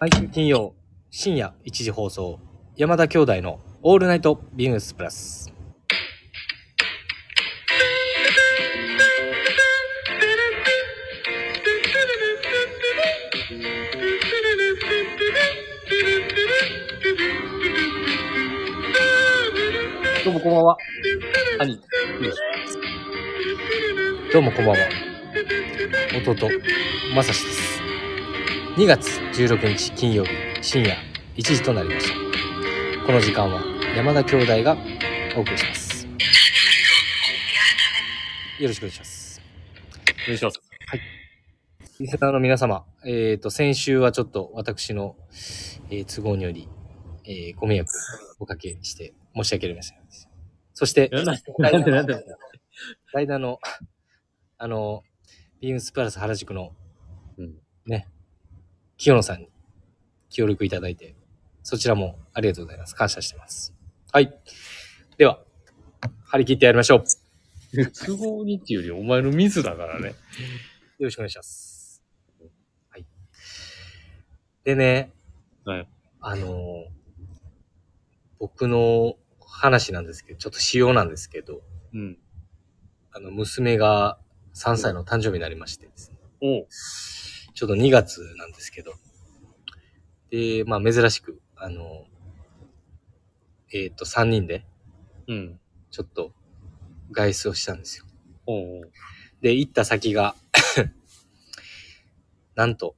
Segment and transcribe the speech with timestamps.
[0.00, 0.76] 毎週金曜
[1.10, 2.38] 深夜1時放送
[2.76, 5.52] 山田兄弟の「オールナイトビームスプラス」
[20.24, 20.76] どうもこんばんは。
[21.58, 21.80] 兄し
[24.28, 24.78] くどうもこんばんは。
[26.24, 26.50] 弟
[27.16, 27.67] まさしです
[28.78, 30.30] 2月16日金曜日
[30.62, 30.94] 深夜
[31.34, 32.14] 1時となりました。
[33.04, 33.60] この時間は
[33.96, 34.76] 山田兄弟が
[35.36, 36.06] お送りします。
[38.60, 39.42] よろしくお願いします。
[40.22, 40.60] お願いします。
[41.98, 45.16] リスナーの皆様、えっ、と、先週はちょっと私の、
[45.90, 46.68] えー都合により、
[47.24, 47.90] えーご迷惑
[48.38, 49.98] をおかけして申し訳ありません。
[50.74, 52.24] そして、なんでなんでなんで？
[53.12, 53.58] 代打の、
[54.56, 55.02] あの、
[55.60, 56.70] ビームスプラス原宿の、
[57.38, 57.56] うん。
[57.84, 58.06] ね、
[58.98, 59.48] 清野さんに
[60.28, 61.14] 協力いただいて、
[61.62, 62.94] そちらもありがとうございます。
[62.94, 63.72] 感謝してます。
[64.12, 64.36] はい。
[65.16, 65.40] では、
[66.26, 67.80] 張り切ってやりましょう。
[67.80, 70.14] よ都合にっていうよりお前のミスだからね。
[70.98, 72.02] ろしくお願いします。
[72.90, 73.06] はい。
[74.64, 75.12] でね、
[75.64, 75.88] はい。
[76.20, 76.86] あの、
[78.38, 79.14] 僕の
[79.46, 81.60] 話なんですけど、ちょっと仕様なんですけど、
[81.94, 82.18] うん。
[83.12, 84.18] あの、娘が
[84.54, 86.16] 3歳の誕生日になりましてですね。
[86.40, 86.66] おう。
[87.58, 88.92] ちょうど2月なんですけど。
[90.30, 92.04] で、まあ珍しく、あの、
[93.72, 94.64] えっ、と、3人で、
[95.26, 95.60] うん。
[95.90, 96.32] ちょっと、
[97.10, 98.04] 外出をしたんですよ。
[98.46, 98.92] おうおう。
[99.40, 100.36] で、行った先が、
[102.54, 102.94] なんと、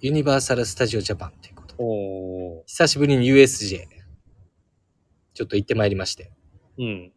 [0.00, 1.84] ユニバーサル・スタジオ・ジャパンということで。
[1.84, 2.64] おう。
[2.66, 3.86] 久しぶりに USJ、
[5.34, 6.32] ちょっと行ってまいりまして。
[6.78, 7.12] うん。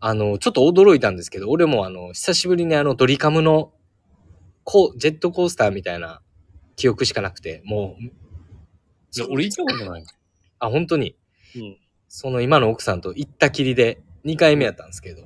[0.00, 3.72] あの、ちょっと驚いたんですけど、俺もあの、久しぶりにあの、ドリカムの、
[4.66, 6.20] こう、ジェットコースターみたいな
[6.74, 8.10] 記憶しかなくて、もう、い
[9.20, 10.04] や、俺行ったことない。
[10.58, 11.16] あ、本当に、
[11.54, 11.78] うん。
[12.08, 15.22] その今の奥さんと行ったきりで2回目やったんですけど、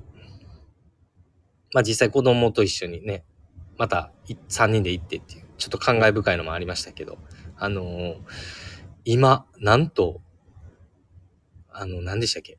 [1.72, 3.24] まあ実際子供と一緒にね、
[3.78, 7.18] また3人で行ってっていう、ちょっと感慨深いのもありましたけど、
[7.56, 8.20] あのー
[9.06, 10.20] 今、なんと、
[11.70, 12.58] あの、何でしたっけ、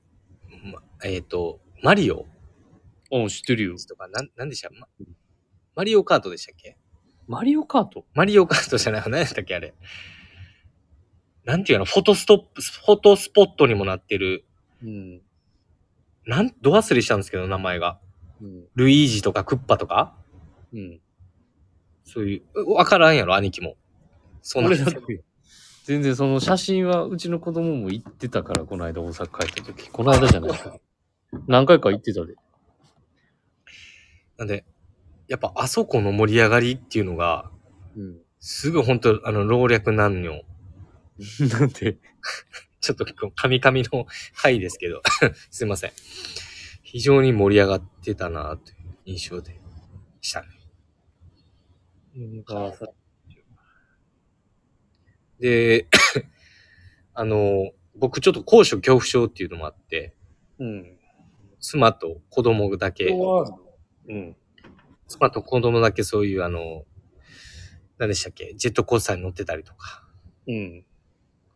[0.73, 2.25] ま、えっ、と、マリオ。
[3.11, 3.75] おう、知ってるよ。
[3.77, 4.71] とか、なん、なんでした？
[4.71, 4.87] ま
[5.75, 6.77] マリオカートでしたっけ？
[7.31, 8.03] マリオカート？
[8.13, 9.73] マリオカートじゃない、何やったっけあれ。
[11.45, 14.43] なんていうの、フォトストップ、フォトスポットにもなってる、
[14.83, 15.21] うん。
[16.25, 17.99] なん、ど忘れしたんですけど、名前が。
[18.41, 18.65] うん。
[18.75, 20.13] ルイージとかクッパとか？
[20.73, 20.99] うん。
[22.03, 23.77] そういう、うわからんやろ、兄貴も。
[24.41, 25.23] そんな俺だって、
[25.85, 29.89] 全然その写真はうちの子供も行ってたから、この間大阪帰った時。
[29.89, 30.59] この間じゃない。
[31.47, 32.35] 何回か行ってたで。
[34.37, 34.65] なんで、
[35.31, 37.49] やっぱあそこの盛り上がりっていうのが、
[37.95, 38.17] うん。
[38.41, 40.43] すぐ本当あの、老若男女。
[41.47, 41.97] なんで、
[42.81, 45.01] ちょっとカミカミの回ですけど、
[45.49, 45.91] すいません。
[46.83, 49.57] 非常に盛り上がってたなという印象で
[50.19, 50.47] したね。
[55.39, 55.87] で、
[57.15, 60.13] あの、僕ちょっと高所恐怖症っていうのもあって、
[60.59, 60.97] うん。
[61.61, 63.05] 妻と子供だけ、
[64.09, 64.35] うん。
[65.11, 66.85] 妻と子供だけそういうあの、
[67.97, 70.07] 何でしたっけ、ジェットコースターに乗ってたりとか、
[70.47, 70.85] うん。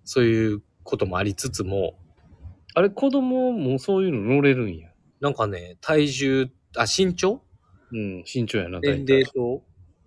[0.04, 1.98] そういうこともありつつも、
[2.74, 4.90] あれ、子供もそういうの乗れるんや。
[5.22, 7.42] なんかね、体重、あ、身長？
[7.92, 8.24] うん。
[8.32, 9.64] 身長やな、年齢と、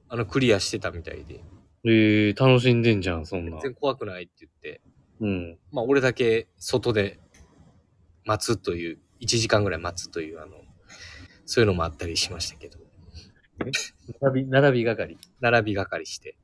[0.08, 1.40] あの、クリアしてたみたいで、
[1.84, 3.60] ええ楽しんでんじゃん、そんな全。
[3.60, 4.82] 然怖くないって言って、
[5.20, 5.58] うん。
[5.72, 7.18] まあ、俺だけ外で
[8.24, 10.52] 待つという、1時間ぐらい待つという、あの、
[11.46, 12.78] そういうのもあったりしましたけど、
[14.20, 15.18] 並び、並び係。
[15.40, 16.36] 並び係して。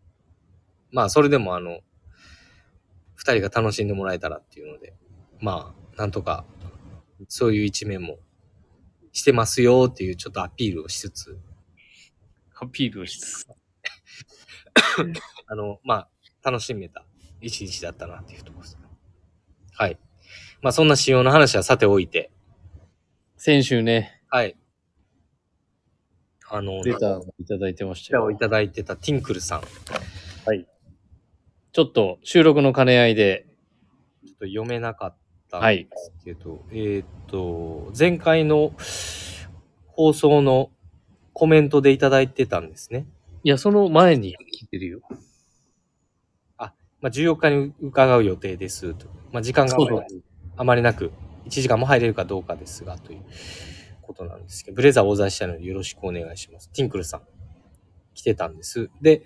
[0.91, 1.81] まあ、それでもあの、
[3.15, 4.95] 二人が楽しんでもらえたらっていうので、
[5.41, 6.45] まあ、なんとか、
[7.29, 8.19] そういう一面も
[9.13, 11.39] してますよっていうちょっとアピールをしつつ、
[12.61, 13.47] アピールをしつつ。
[15.47, 16.09] あの、まあ、
[16.43, 17.05] 楽しめた
[17.41, 18.83] 一日だったなっていうところですね。
[19.73, 19.99] はい。
[20.63, 22.31] まあ、そんな仕様の話はさておいて、
[23.37, 24.57] 先週ね、はい。
[26.51, 29.67] あの、レターをいただいてましたをいただいてたティンクルさん、ち
[31.73, 35.17] ちょっと収録の兼ね合いで、ょっと読めなかっ
[35.51, 38.73] たんはいですけど、えーっと、前回の
[39.87, 40.71] 放送の
[41.33, 43.07] コメントでいただいてたんですね。
[43.43, 45.01] いや、その前に聞いてるよ。
[47.05, 49.07] まあ、14日に伺う予定ですと。
[49.31, 49.77] まあ、時間が
[50.57, 51.13] あまりなく、
[51.45, 53.21] 1時間も入れるかどうかですが、という
[54.05, 56.71] ことなんですけど、ブレザー大座したのでよろしくお願いします。
[56.71, 57.23] ティンクルさん、
[58.15, 58.91] 来てたんです。
[59.01, 59.23] で、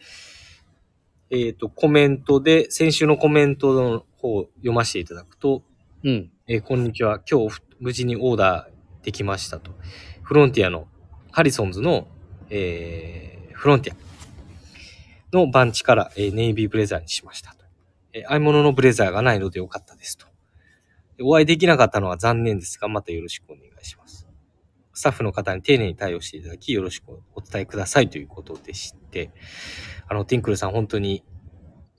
[1.31, 5.63] えっ、と、コメントで、先週のコメントの方を読ませていただくと、
[6.03, 6.31] うん。
[6.47, 7.21] えーこんにちは。
[7.31, 9.73] 今日、無事にオーダーできましたと。
[10.23, 10.89] フロンティアの、
[11.31, 12.09] ハリソンズの、
[12.49, 17.65] えーフロンティアのバンチから、えーネイビーブレザーにしましたと。
[18.13, 20.27] えー、合い物のブレザーがないのでよかったですと。
[21.19, 24.18] でお会いできなかったのは残念ですが、またよろしくお願いします。
[24.99, 29.31] スタッフの方に丁寧に対応していただき、よろしくお伝えくださいということでして、
[30.09, 31.23] あの、ティンクルさん本当に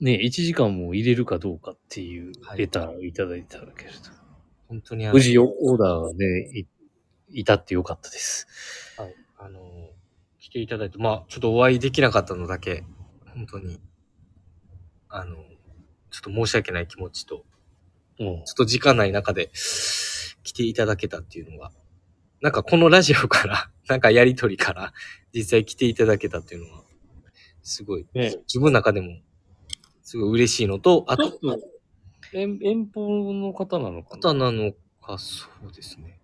[0.00, 3.96] ね、1時間も入れるかどうかっていうはいレターをいただいただけれど。
[4.68, 6.66] 本当に無事オーダーがね、い
[7.40, 8.46] いたってよかったです。
[8.98, 9.14] はい。
[9.38, 9.62] あのー
[10.38, 12.84] 来ていただいて、まあ、ちょっとお会いできなかったのだけ、
[13.34, 13.80] 本当に、
[15.08, 15.44] あの、ちょ
[16.18, 17.44] っと申し訳ない気持ちと、
[18.18, 18.44] うん。
[18.44, 19.50] ちょっと時間ない中で
[20.42, 21.70] 来ていただけたっていうのが、
[22.40, 24.92] なんかこのラジオから、 なんかやりとりから、
[25.34, 26.84] 実際来ていただけたっていうのは、
[27.62, 29.18] すごい、ね自分の中でも、
[30.02, 31.38] すごい嬉しいのと、あと、
[32.32, 34.30] 遠遠方の方なのかな？
[34.30, 34.72] 方なの
[35.02, 36.18] か、そうですね。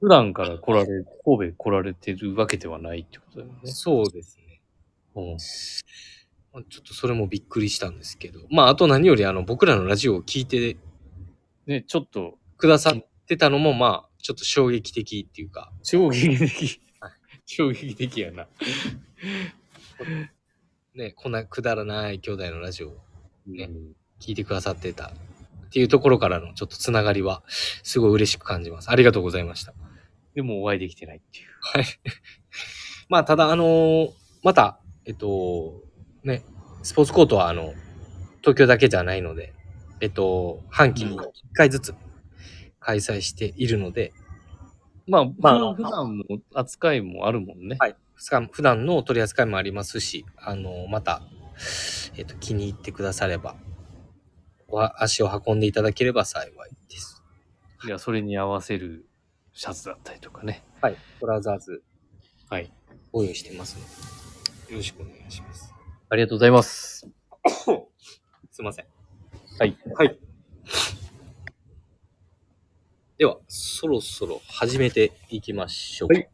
[0.00, 0.86] 普段から来られ、
[1.24, 3.58] 神戸来られてるわけではないってことだよね。
[3.64, 4.60] そうですね。
[5.14, 5.36] うん。
[6.52, 10.76] まあちょっとそれもびっくりしたんですけど、まあ、あと何よりあの、僕らのラジオを聞いて
[11.66, 17.12] ね、ちょっと、くださってたのも、まあ、ちょっと衝撃的っていうか、衝撃的はい。
[17.44, 18.48] 衝撃的やな。
[20.94, 22.96] ね、こんなくだらない兄弟のラジオを
[23.46, 28.90] ねうん聞いてくださってたっていうところからのちょっとつながりは、すごい嬉しく感じます。
[28.90, 29.74] ありがとうございました。
[30.34, 31.46] でもお会いできてないっていう。
[31.60, 31.86] はい。
[33.08, 34.12] まあ、ただ、あのー
[34.42, 35.82] また、えっと、
[36.22, 36.44] ね、
[36.84, 37.74] スポーツコートは、あの、
[38.42, 39.52] 東京だけじゃないので、
[40.00, 41.94] えっと、半期に1回ずつ
[42.86, 44.12] 開催しているので、
[45.08, 46.24] まあ、まあ普段も
[46.54, 47.76] 扱いもあるもんね。
[47.80, 47.96] はい。
[48.52, 51.20] 普段の取り扱いもありますし、あの、また、
[52.16, 53.56] えっと、気に入ってくだされば、
[54.68, 57.24] お足を運んでいただければ幸いです。
[57.84, 59.08] いや、それに合わせる
[59.52, 60.62] シャツだったりとかね。
[60.80, 60.96] はい。
[61.20, 61.82] ブラザーズ
[62.48, 62.72] はい。
[63.10, 65.74] ご用意してますので、よろしくお願いします。
[66.08, 67.08] ありがとうございます。
[68.52, 68.86] すいません。
[69.58, 69.76] はい。
[69.96, 70.25] はい。
[73.18, 76.14] では、そろそろ始めていきましょう。
[76.14, 76.28] はい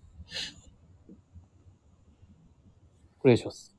[3.24, 3.72] お願いします。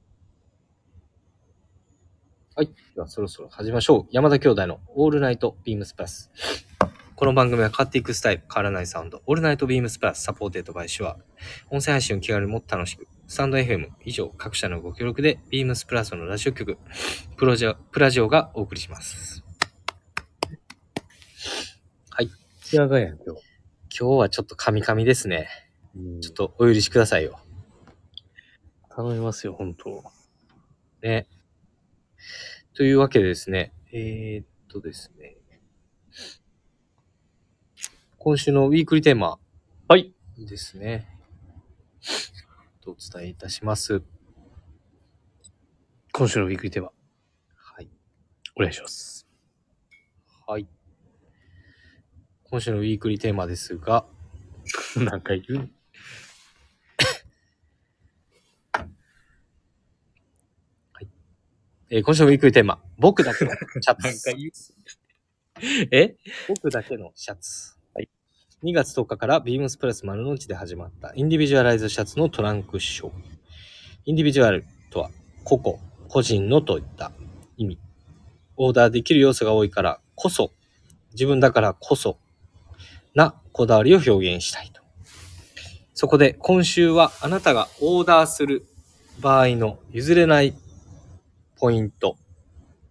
[2.56, 2.70] はい。
[2.96, 4.08] では、そろそろ始めましょう。
[4.10, 6.31] 山田兄弟の All Night BEAMS+。
[7.16, 11.18] この番組は変わっていくスタイル、変わらないサウンド、 All Night BEAMS+ supported by Shure。
[11.70, 16.78] 音声配信を気軽にもっと楽しく、 stand.fm 以上各社のご協力で、ビームスプラスのラジオ局、
[17.36, 19.43] プロジオ、プラジオがお送りします。
[22.74, 23.42] 山田やん、今日。
[24.00, 25.48] 今日はちょっとカミカミですね。
[25.96, 27.40] うんちょっとお許しくださいよ。
[28.90, 30.04] 頼みますよ、本当
[31.04, 31.28] ね。
[32.74, 35.38] というわけでですね、えー、っとですね。
[38.18, 39.38] 今週のウィークリーテーマ
[39.88, 40.12] はい。
[40.36, 41.08] ですね。
[42.88, 44.02] お伝えいたします。
[46.12, 46.90] 今週のウィークリーテーマ、
[47.56, 47.90] はい。
[48.56, 49.28] お願いします。
[50.48, 50.68] はい。
[52.54, 54.06] 今週のウィークリーテーマですが、
[54.96, 55.66] なんか言う？
[61.90, 63.51] えー今週のウィークリーテーマ、僕だけの
[63.82, 64.32] シャツ。
[65.89, 66.16] え？
[66.48, 67.75] 僕だけのシャツ。
[67.96, 68.10] はい。
[68.62, 73.12] 2月10日からビームスプラス丸の内で始まったインディビジュアライズシャツのトランクショー。
[74.06, 75.10] インディビジュアルとは、
[75.44, 77.12] 個々、個人のといった
[77.58, 77.80] 意味。
[78.58, 80.51] オーダーできる要素が多いからこそ、
[81.13, 82.20] 自分だからこそ、
[83.15, 84.82] なこだわりを表現したいと。
[85.93, 88.65] そこで今週はあなたがオーダーする
[89.20, 90.55] 場合の譲れない
[91.58, 92.17] ポイント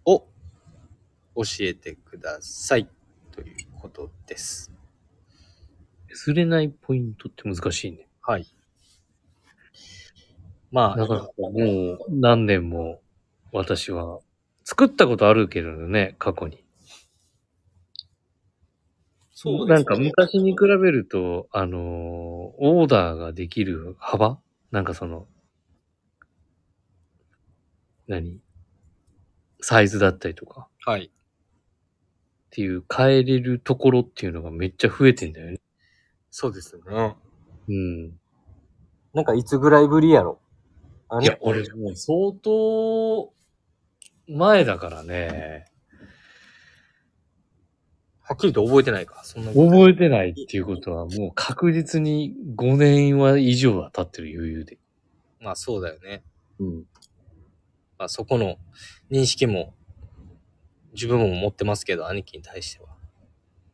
[0.05, 0.25] を
[1.35, 2.87] 教えてください。
[3.31, 4.71] ということです。
[6.09, 8.07] 譲れないポイントって難しいね。
[8.21, 8.47] はい。
[10.71, 13.01] まあ、だからもう何年も
[13.51, 14.19] 私は
[14.63, 16.62] 作ったことあるけどね、過去に。
[19.43, 24.39] そうですねなんか昔に比べると、あのーオーダーができる幅？
[24.71, 25.27] なんかその、
[28.07, 28.39] 何？
[29.59, 30.69] サイズだったりとか？
[30.85, 31.07] はい。
[31.07, 31.09] っ
[32.51, 35.59] ていう変えれるところっていうのがめっちゃ増えてんだよね。
[36.31, 37.15] そうですね。
[37.67, 38.11] うん。
[39.13, 40.39] なんかいつぐらいぶりやろ？
[41.09, 43.33] あいや、俺もう相当
[44.29, 45.65] 前だからね、
[48.33, 49.21] はっきりと覚えてないか。
[49.23, 49.51] そんな。
[49.51, 54.77] 覚えてないっていうことはもう確実に5年は以上は経ってる余裕で。
[55.39, 56.23] まあそうだよね。
[56.59, 56.83] うん。
[57.99, 58.57] まあ、そこの
[59.11, 59.75] 認識も
[60.93, 62.89] 自分も持ってますけど、兄貴に対しては。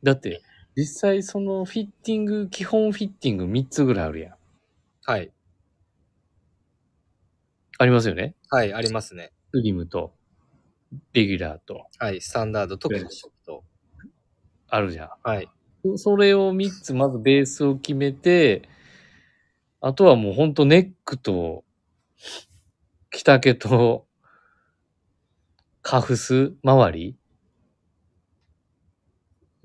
[0.03, 0.41] だって、
[0.75, 4.35] 実際そのフィッティング、基本フィッティング3つぐらいあるやん。
[5.05, 5.31] はい。
[7.77, 8.35] ありますよね？
[8.49, 9.31] はい、ありますね。
[9.53, 10.13] スリムと、
[11.13, 13.38] レギュラーと、はい、スタンダードとはい褐色と。
[14.69, 15.09] あるじゃん。
[15.23, 15.49] はい。
[15.95, 18.67] それを3つ、まずベースを決めて、
[19.81, 21.63] あとはもうほんとネックと、
[23.11, 24.07] 着丈と、
[25.81, 27.17] カフス周り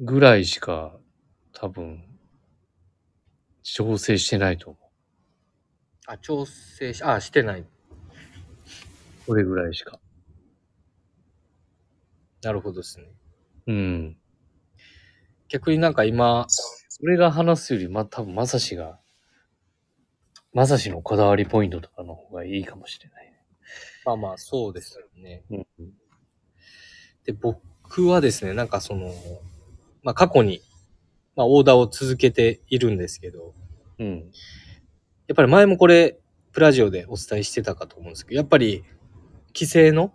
[0.00, 0.96] ぐらいしか
[1.52, 2.04] 多分、
[3.62, 4.84] 調整してないと思う。
[6.06, 7.64] あ、調整し、あ、してない。
[9.26, 9.98] これぐらいしか。
[12.42, 13.06] なるほどですね。
[13.66, 14.16] うん。
[15.54, 18.98] 逆になんか今、それが話すより、ま、多分まさしが、
[20.52, 23.38] まさしのこだわりポイントとかの方がいいかもしれないね。
[24.04, 25.44] まあまあ、そうですよね。
[25.50, 25.66] うん。
[27.24, 29.14] で、僕はですね、なんかその、
[30.02, 30.60] まあ過去に、
[31.36, 33.54] まあオーダーを続けているんですけど、
[34.00, 34.32] うん。
[35.28, 36.18] やっぱり前もこれ、
[36.50, 38.82] プラジオでお伝えしてたかと思うんですけど、やっぱり、
[39.54, 40.12] 既製の、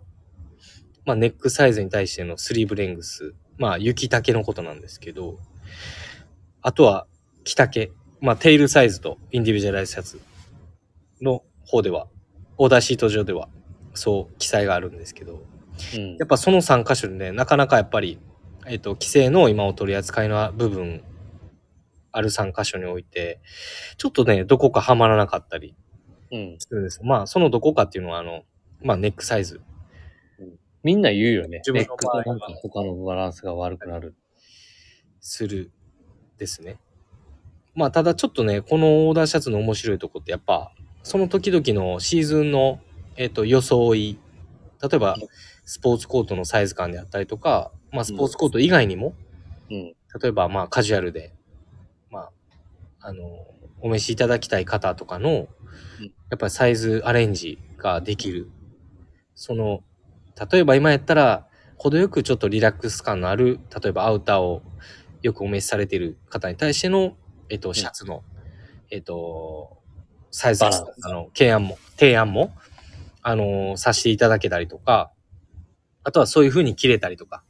[1.06, 5.38] まあネックサイズに対してのスリーブレングス、まあ雪丈のことなんですけど、
[6.62, 7.06] あとは、
[7.44, 10.20] 着丈、まあテールサイズとインディビジュアライズシャツ
[11.20, 12.08] の方では、
[12.56, 13.48] オーダーシート上では、
[13.94, 15.44] そう記載があるんですけど、
[15.94, 18.18] うんやっぱその3箇所でね、なかなかやっぱり、
[18.66, 21.02] えっ、と、規制の今お取り扱いの部分、
[22.12, 23.40] ある3箇所において、
[23.96, 25.74] ちょっとね、どこかはまらなかったり
[26.32, 26.56] うん。
[26.58, 27.04] するんですよ。
[27.04, 28.42] まあ、そのどこかっていうのは、あの、
[28.82, 29.60] まあ、ネックサイズ。
[30.82, 31.58] みんな言うよね。
[31.58, 34.14] 自分のネックとなんか他のバランスが悪くなる。
[35.20, 35.70] する
[36.38, 36.78] ですね。
[37.74, 40.72] まあ、ただちょっとね、このオーダーシャツの面白いとこってやっぱ、
[41.02, 42.80] その時々のシーズンの、
[43.16, 44.18] えっ、と、装い、
[44.82, 45.16] 例えば、
[45.64, 49.14] スポーツコートのサイズ感であったりとか、まあ、スポーツコート以外にも、
[49.70, 49.94] うん。
[50.20, 51.32] 例えば、まあ、カジュアルで、
[52.10, 52.30] まあ、
[53.00, 53.24] あの、
[53.80, 55.46] お召しいただきたい方とかの、や
[56.34, 58.50] っぱりサイズアレンジができる。
[59.34, 59.82] その、
[60.50, 64.62] 例えば今やったら、程よくちょっとリラックス感のある、例えばアウターを
[65.22, 67.16] よくお召しされている方に対しての、
[67.48, 68.22] えっと、シャツの、
[68.90, 69.78] えっと、
[70.30, 70.70] サイズあ
[71.08, 72.52] の、提案も、提案も、
[73.22, 75.12] あの、させていただけたりとか、
[76.04, 77.42] あとはそういう風に切れたりとか、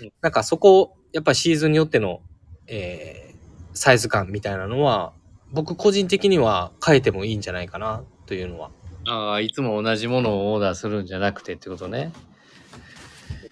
[0.00, 0.12] うん。
[0.20, 2.20] なんかそこ、やっぱシーズンによっての、
[2.66, 3.32] えー
[3.74, 5.12] サイズ感みたいなのは、
[5.50, 8.70] 僕個人的には変えてもいいんじゃないかな、というのは。
[9.08, 12.12] ああ、いつも同じものをオーダーするんじゃなくてってことね。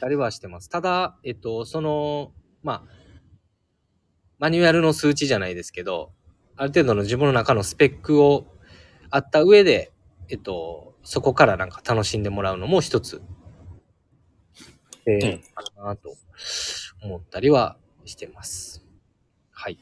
[0.00, 0.68] たりはしてます。
[0.68, 2.82] ただ、えっと、その、まあ、
[4.38, 6.12] マニュアルの数値じゃないですけど、
[6.56, 8.46] ある程度の自分の中のスペックを
[9.10, 9.92] あった上で、
[10.28, 13.22] えっと、そこからなんか楽しんでもらうのも一つ、
[15.06, 16.14] えーうんかなと
[17.02, 18.84] 思ったりはしてます。
[19.50, 19.78] はい。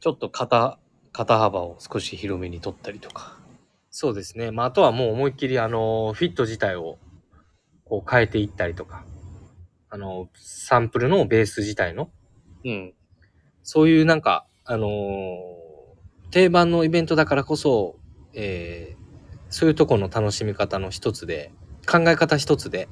[0.00, 0.78] ちょっと肩、
[1.12, 3.41] 肩幅を少し広めに取ったりとか。
[3.94, 4.50] そうですね。
[4.50, 6.98] まあ、あとはもう思いっきり、あの、フィット自体を、
[7.84, 9.04] こう変えていったりとか、
[9.90, 12.10] あの、サンプルのベース自体の、
[12.64, 12.94] うん。
[13.62, 15.52] そういうなんか、あのー
[16.30, 17.96] 定番のイベントだからこそ、
[18.32, 19.02] えー
[19.50, 21.52] そういうとこの楽しみ方の一つで、
[21.86, 22.88] 考え方一つで、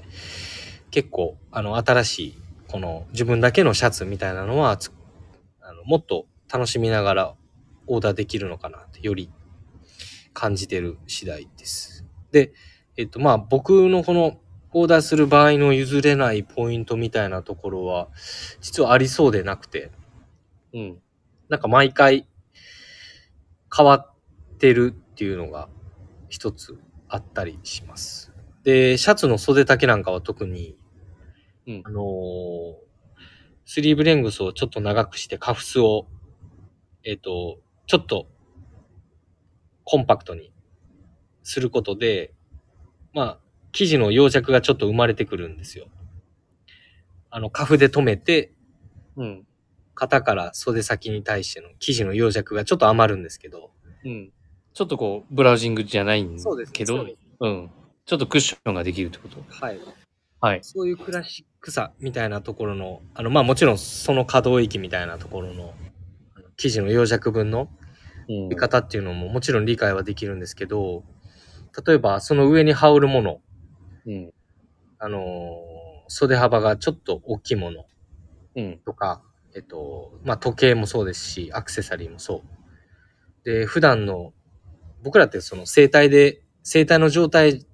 [0.90, 2.38] 結構、あの、新しい、
[2.68, 4.92] この自分だけのシャツみたいなのは、つ
[5.62, 7.34] あのもっと楽しみながら
[7.86, 9.30] オーダーできるのかなって、より
[10.40, 12.06] 感じてる次第です。
[12.32, 12.54] で、
[12.96, 14.40] えっと、まあ、僕のこの、
[14.72, 18.08] オーダーする場合の譲れないポイントみたいなところは、
[18.62, 19.90] 実はありそうでなくて、
[20.72, 20.98] うん。
[21.50, 22.26] なんか毎回
[23.76, 25.68] 変わってるっていうのが
[26.30, 26.78] 一つ
[27.10, 28.32] あったりします。
[28.64, 30.78] で、シャツの袖丈なんかは特に、
[31.66, 32.74] うんあのー
[33.66, 36.08] スリーブレングスをちょっと長くしてカフスを、
[37.04, 38.26] えっ、と、ちょっと
[39.90, 40.52] コンパクトに
[41.42, 42.32] することで、
[43.12, 43.38] まあ、
[43.72, 45.88] 生地の溶着がちょっと生まれてくるんですよ。
[47.28, 48.52] あの、カフで止めて、
[49.16, 49.46] うん。
[49.96, 53.72] 肩から袖先に対しての生地の溶着がちょっと余るんですけど、
[54.04, 54.32] うん。
[54.74, 57.70] ちょっとこう、ブラウジングじゃないんですけどそうです、うん。
[58.06, 59.42] ちょっとクッションができるってこと？
[59.48, 59.80] はい。
[60.40, 60.60] はい。
[60.62, 65.74] そういうクラシックさみたいなところの、あの、まあもちろんその可動域みたいなところの、
[66.56, 67.79] 生地の溶着分のうん
[68.48, 71.04] 見方っていうのももちろん理解はできるんですけど、
[71.86, 73.40] 例えばその上に羽織るもの、
[74.06, 74.32] うん。
[74.98, 75.80] あのー
[76.12, 77.86] 袖幅がちょっと大きいもの
[78.56, 78.80] うん。
[78.84, 79.22] とか、
[79.54, 82.42] えっと、まあ時計もそうですし、アクセサリーもそ
[83.44, 83.44] う。
[83.44, 84.32] で、普段の、
[85.04, 87.64] 僕らってその生体で、生体の状態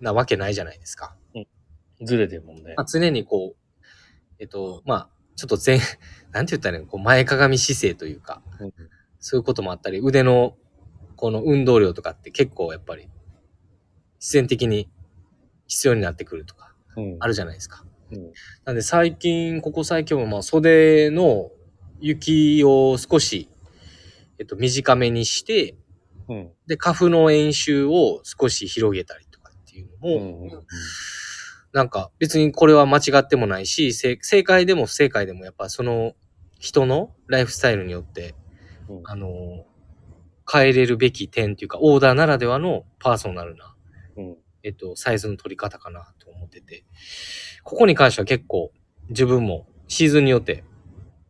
[0.00, 1.14] なわけないじゃないですか。
[2.02, 2.86] ずれてるもんねまあ、。
[2.86, 3.56] 常にこう、
[4.38, 5.78] えっと、まあ、ちょっと前、
[6.32, 6.88] なんて言ったらいいの？
[6.90, 8.72] こう前かがみ姿勢というか、うん
[9.22, 10.56] そういうこともあったり、腕の
[11.16, 13.08] この運動量とかって結構やっぱり
[14.18, 14.90] 必然的に
[15.68, 17.84] 必要になってくるとかうんあるじゃないですか。
[18.10, 18.32] うん
[18.64, 21.50] なんで最近、ここ最近もまあ袖の
[22.00, 23.48] 雪を少し、
[24.38, 25.76] えっと、短めにして、
[26.28, 26.50] うん。
[26.66, 30.66] で、花粉の演習を少し広げたりとかっていうのうも、んうん
[31.72, 36.12] なんか別にこれは間違ってもないし、正正解でも不正解でもやっぱその
[36.58, 38.41] 人のライフスタイルによって、うん
[39.04, 39.64] あの、
[40.50, 43.74] 変えれるべき点っていうか、オーダーならではのパーソナルな、
[44.16, 44.36] うん。
[44.62, 46.84] えっと、サイズの取り方かなと思ってて、
[47.64, 48.72] ここに関しては結構
[49.08, 50.64] 自分もシーズンによって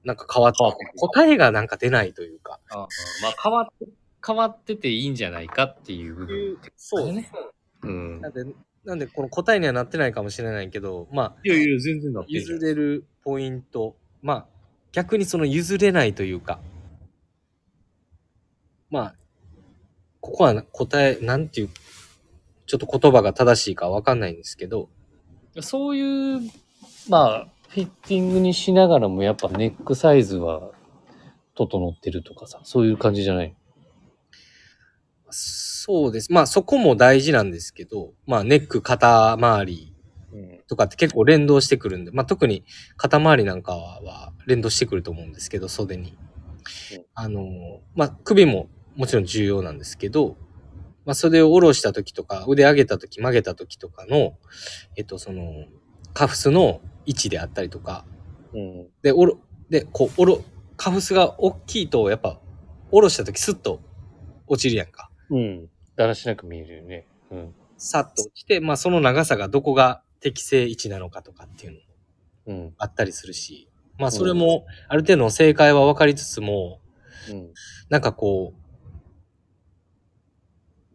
[0.04, 0.58] なんか変わって
[0.96, 2.88] 答えがなんか出ないというか、ああ
[3.22, 3.86] まあ変わって、
[4.24, 6.58] 変わってていいんじゃないかっていう部分。
[6.76, 7.30] そうね。
[7.82, 8.20] うん。
[8.20, 8.44] なんで、
[8.84, 14.46] なんでこの答えにはなってないかもしれないけど、まあ、いやいや、全然なってる譲れるポイント、まあ、
[14.90, 16.60] 逆にその譲れないというか、
[18.92, 19.14] まあ、
[20.20, 21.70] ここは答え、なんていう、
[22.66, 24.90] ちょっと言葉が正しいかわかんないんですけど、
[25.60, 26.40] そういう、
[27.08, 30.72] まあ、フィッティングにしながらもやっぱネックサイズは
[31.54, 33.56] 整ってるとかさ、そういう感じじゃない？
[35.30, 36.30] そうです。
[36.30, 39.94] まあそこも大事なんですけど、まあネック、肩周り
[40.34, 40.58] うん。
[40.68, 42.64] とかって結構連動してくるんで、まあ特に
[42.96, 46.16] 肩周りなんかは連動してくると思うんですけど、袖に
[46.94, 47.04] うん。
[47.14, 50.36] あの、まあ首ももちろん重要なんですけど、
[51.04, 54.38] まあ袖を下ろした時とか、腕上げた時、曲げた時とかの、
[54.96, 55.66] えっとその、
[56.14, 58.04] カフスの位置であったりとか、
[58.54, 58.88] うん。
[59.02, 59.38] で、おろ、
[59.70, 60.44] で、こう、おろ、
[60.76, 62.38] カフスが大きいと、やっぱ、
[62.90, 63.80] 下ろした時スッと
[64.46, 65.10] 落ちるやんか。
[65.30, 65.68] うん。
[65.96, 67.06] だらしなく見えるよね。
[67.30, 67.54] うん。
[67.78, 72.74] さっと落ちて、まあその長さがどこが適正位置なのかとかっていうのもうん。
[72.78, 73.68] あったりするし、
[73.98, 76.80] まあそれもある程度の正解は分かりつつも、
[77.30, 77.50] うん。
[77.88, 78.61] なんかこう、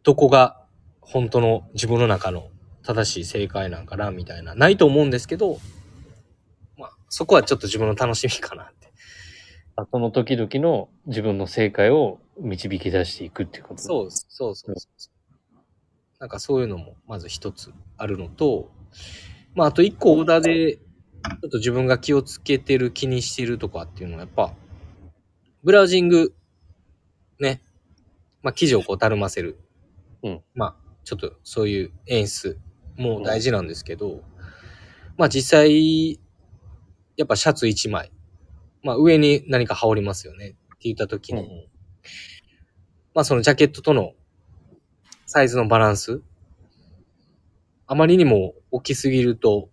[0.08, 0.56] どこが
[1.02, 2.48] 本当の自分の中の
[2.82, 5.60] 正しい正解なんかなみたいな、ないと思うんですけど、
[6.78, 8.94] まあそこはちょっと自分の楽しみかなって。
[9.92, 13.82] その時々の自分の正解を導き出していくっていうこと。
[13.82, 14.88] そうそうそうそ
[15.52, 15.60] う。
[16.20, 18.72] なんかそういうのもまず一つあるのと、
[19.56, 24.54] まああと一個オーダーでちょっと自分が気をつけてる気にしてるとかっていうのはやっぱ、
[25.66, 26.34] ブラウジング、
[27.42, 27.62] ね、
[28.42, 29.60] まあ記事をこうたるませる。
[30.24, 32.60] うんまあちょっとそういう演出
[32.98, 34.24] も大事なんですけど、
[35.18, 36.20] まあ実際、
[37.16, 38.12] やっぱシャツ一枚、
[38.84, 41.68] まあ上に何か羽織りますよねって言った時に、うん
[43.14, 44.14] まあそのジャケットとの
[45.26, 46.22] サイズのバランス、
[47.88, 49.70] あまりにも大きすぎると、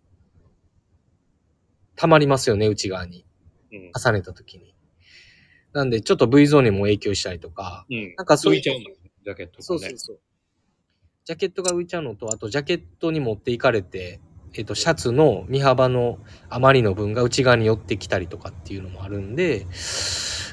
[1.96, 3.26] 溜まりますよね、内側に。
[3.72, 3.90] うん。
[3.94, 4.74] 重ねた時に。
[5.72, 8.14] なんで、ちょっと V ゾーンにも影響したりとか、うん。
[8.16, 9.62] なんかそういう浮いちゃうジャケット。
[9.62, 10.20] そうそうそう。
[11.24, 14.20] ジャケットが浮いちゃうのと、あとジャケットに持っていかれて、
[14.52, 16.18] えっと、シャツの身幅の
[16.50, 19.66] あまりの分が内側に寄ってきたりとかっていうのもあるんで、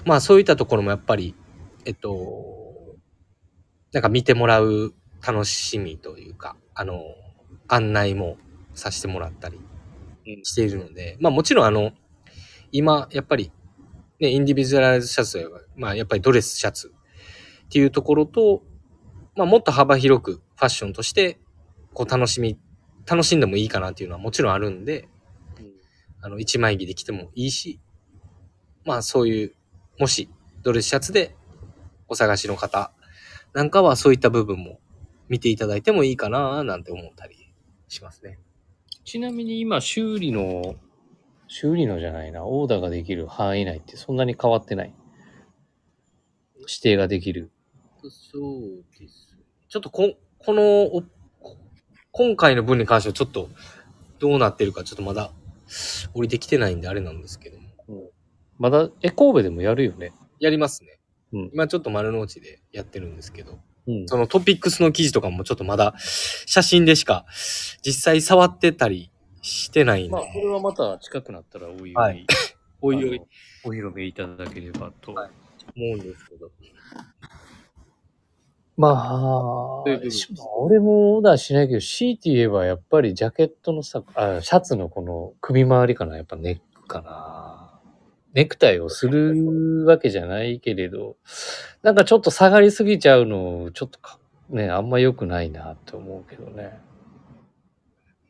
[0.06, 1.36] まあそういったところもやっぱり、
[1.86, 2.96] えっと、
[3.92, 4.94] なんか見てもらう
[5.26, 7.02] 楽しみというか、あの、
[7.68, 8.38] 案内も
[8.74, 9.60] させてもらったり
[10.26, 10.44] うん。
[10.44, 11.92] しているので、まあもちろんあの、
[12.72, 13.52] 今、やっぱり、
[14.22, 16.94] ね、インディビジュアライズシャツは、まあやっぱりドレスシャツ
[17.66, 18.64] っていうところと、
[19.36, 21.40] まあもっと幅広くファッションとして、
[21.94, 22.60] こう楽しみ、
[23.06, 25.08] 楽しんでもいいかなっていうのはもちろんあるんで、
[25.60, 25.72] うん
[26.22, 27.80] あの、一枚着で着てもいいし、
[28.86, 29.56] まあそういう、
[30.00, 30.30] もし
[30.64, 31.36] ドレスシャツで
[32.08, 32.92] お探しの方
[33.54, 34.80] なんかはそういった部分も
[35.30, 37.54] 見ていただいてもいいかななんて思ったり
[37.88, 38.40] しますね。
[39.04, 40.76] ちなみに今、修理の、
[41.48, 44.94] 修理のじゃないな、オーダーができる範囲内ってそんなに変わってない？
[46.60, 47.52] 指定ができる？
[48.02, 49.36] そうです。
[49.68, 50.14] ちょっとこ、
[50.46, 51.04] この、
[52.12, 53.50] 今回の分に関してはちょっと
[54.20, 55.32] どうなってるかちょっとまだ
[56.14, 58.12] 降りてきてないんであれなんですけども。
[58.58, 60.14] まだ、え、神戸でもやるよね。
[60.40, 61.00] やりますね。
[61.34, 65.96] うん今ちょっと丸の内でやってるんですけど、うんそのトピックスの記事とかもちょっとまだ
[66.46, 67.26] 写真でしか
[67.82, 72.28] 実際触ってたりしてないんで、まあ、これはまた近くなったらおいおい、はい
[72.82, 73.22] おいおい
[73.64, 75.14] お披露目いただければと。
[75.14, 75.32] はい
[75.76, 76.52] 思うんですけど。
[78.82, 79.84] まあ
[80.58, 87.80] 俺もオーダーしないけど、強いて言えばやっぱりジャケットのさ、あシャツのこの首回りかな、やっぱネックかな。
[88.34, 91.18] ネクタイをするわけじゃないけれど、
[91.84, 94.18] なんかちょっと下がりすぎちゃうの、ちょっとか
[94.50, 96.80] ね、あんま良くないなって思うけどね。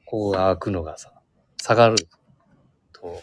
[0.06, 1.14] ここが開くのがさ、
[1.62, 1.96] 下がる
[2.92, 3.22] と、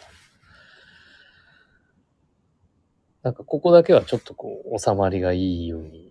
[3.21, 6.08] なんかここだけはちょっとこう、収まりがいいように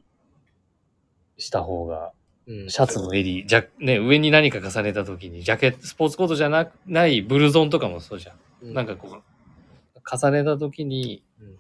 [1.39, 2.13] した方が、
[2.47, 8.33] うんシャツの襟、じゃ、ね、上に何か重ねた時に、ジャケット、スポーツコートじゃなないブルゾンとかもそうじゃ
[8.65, 8.75] ん。
[8.75, 11.57] なんかこう、重ねた時にうん、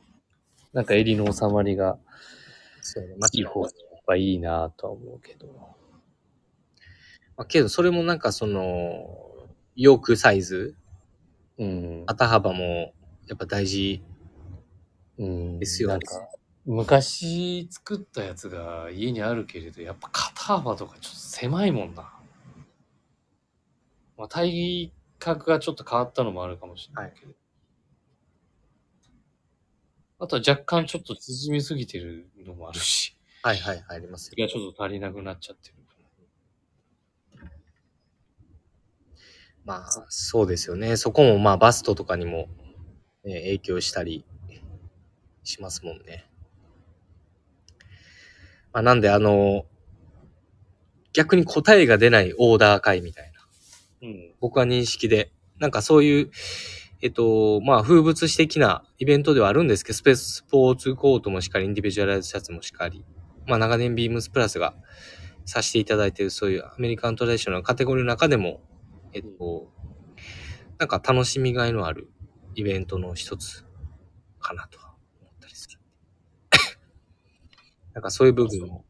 [0.73, 1.99] なんか襟の収まりが
[2.81, 5.77] そうね、まいい方がやっぱいいなとは思うけど。
[7.37, 10.75] あ、けど、それもなんかその、ヨークサイズ、
[11.59, 12.05] うん。
[12.07, 12.95] 肩幅も
[13.27, 14.03] やっぱ大事。
[15.19, 16.29] うんですよねなんか、
[16.69, 22.13] 昔作ったやつが家にあるけれど、やっぱ肩幅とかちょっと狭いもんな。
[24.19, 27.33] まあ、体格がちょっと変わったのもあるかもしれないけど。
[30.19, 34.47] あとは若干ちょっと縮みすぎてるのもあるし、はいはい、ありますよ。
[34.47, 35.75] がちょっと足りなくなっちゃってる。
[39.65, 40.99] まあ、そうですよね。
[40.99, 42.49] そこもまあ、バストとかにも、
[43.25, 44.27] ね、影響したり
[45.45, 46.28] しますもんね。
[48.73, 49.67] まあ、なんで、あの、
[51.13, 54.09] 逆に答えが出ないオーダー会みたいな。
[54.09, 54.35] うん。
[54.41, 56.31] 僕は認識で、なんかそういう、
[57.01, 63.05] えっと、まあ、風物詩的なイベントではあるんですけど、スペーススポーツコートもしっかり、インディビジュアライズシャツもしっかり、
[63.47, 64.75] まあ、長年ビームスプラスが
[65.45, 68.61] させていただいている、そういうアメリカントラディショナルのカテゴリーの中でも、
[69.13, 69.73] えっと、
[70.79, 72.11] なんか楽しみがいのある
[72.55, 73.65] イベントの一つ
[74.41, 75.79] かなとは思ったりする。
[77.99, 78.85] なんかそういう部分を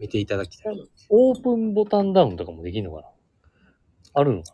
[0.00, 0.88] 見ていただきたい。
[1.08, 3.08] オープンボタンダウンとかもできるのかな？
[4.14, 4.52] あるのか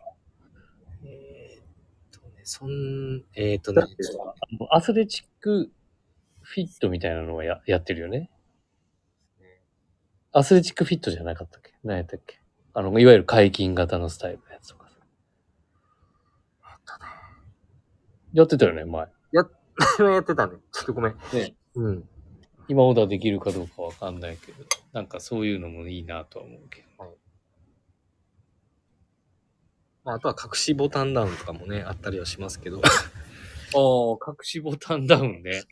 [1.02, 3.84] えーっとね、そん、えーっとね
[4.70, 5.72] アスレチック
[6.42, 8.28] フィットみたいなのはややってるよね？
[10.32, 11.72] アスレチックフィットじゃなかったっけ？
[11.84, 12.38] 何やったっけ？
[12.74, 14.98] あの、いわゆる解禁型のスタイルのやつとかさ。
[18.34, 19.08] やってたよね、前。
[19.32, 19.48] 今
[20.12, 20.58] やってたね。
[20.70, 21.14] ちょっとごめん。
[21.32, 22.08] ねうん。
[22.68, 27.16] 今オーダーできるかどうかわかんないけど、なんかそういうのもいいなとは思うけど。
[30.04, 32.78] まあ、あとは隠しボタンダウンとかもね、あったりはしますけど。
[32.78, 35.62] あ っああ、隠しボタンダウンね。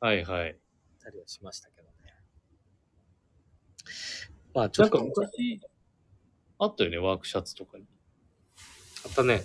[0.00, 0.58] はいはい。
[1.00, 2.14] たりはしましたけどね。
[4.54, 5.60] まあ、ちょなんかっと、昔、
[6.58, 7.84] あったよね、ワークシャツとかに。
[9.04, 9.44] あったね。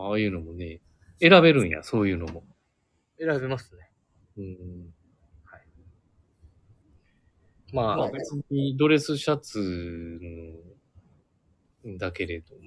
[0.00, 0.80] ああいうのもね、
[1.20, 2.44] 選べるんや、そういうのも。
[3.18, 3.90] 選べますね。
[4.38, 4.94] うん。
[7.70, 10.18] まあ、まあ別にドレスシャツ
[11.84, 12.62] のだけれども、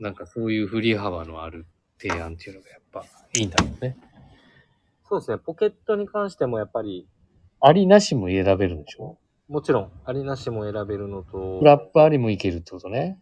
[0.00, 1.66] なんかそういう振り幅のある
[2.00, 3.98] 提案っていうのがやっぱいいんだろうね。
[5.06, 5.36] そうですね。
[5.36, 7.06] ポケットに関してもやっぱり、
[7.60, 9.18] ありなしも選べるんでしょ？
[9.48, 13.20] もちろん、ありなしも選べるのと、フラップありもいけるってことね。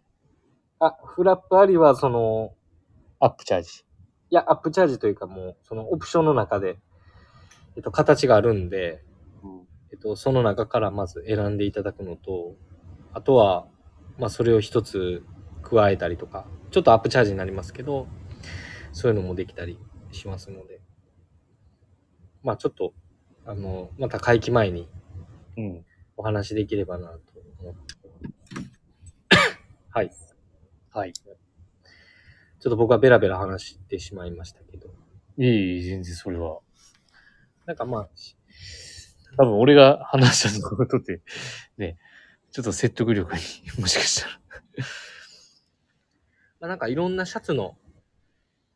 [0.78, 2.54] あ、フラップありは、その、
[3.18, 3.84] アップチャージ。
[4.32, 6.78] いや、アップチャージというかもう、そのオプションの中で、
[7.76, 9.04] えっと、形があるんで、
[9.92, 12.56] えっと、その中からまず選んでいただくのと、
[13.12, 13.66] あとは、
[14.18, 15.22] まあ、それを一つ
[15.62, 18.08] 加えたりとか、ちょっとアップチャージになりますけど、
[18.92, 19.78] そういうのもできたり
[20.12, 20.80] しますので、
[22.42, 22.94] まあ、ちょっと、
[23.44, 24.88] あの、また会期前に
[25.56, 25.84] うん。
[26.16, 27.20] お話できればなと
[27.60, 27.80] 思って。
[29.90, 30.10] はい。
[30.90, 31.12] はい。
[32.62, 34.88] ちょっと僕はベラベラ話してしまいましたけど、
[35.36, 36.60] いいいい、全然それは。
[37.66, 38.08] なんかまあ、
[39.36, 41.22] 多分俺が話したのことって、
[41.76, 41.98] ね、
[42.52, 43.40] ちょっと説得力に、
[43.82, 44.40] もしかしたら。
[46.60, 47.76] まあ、なんかいろんなシャツの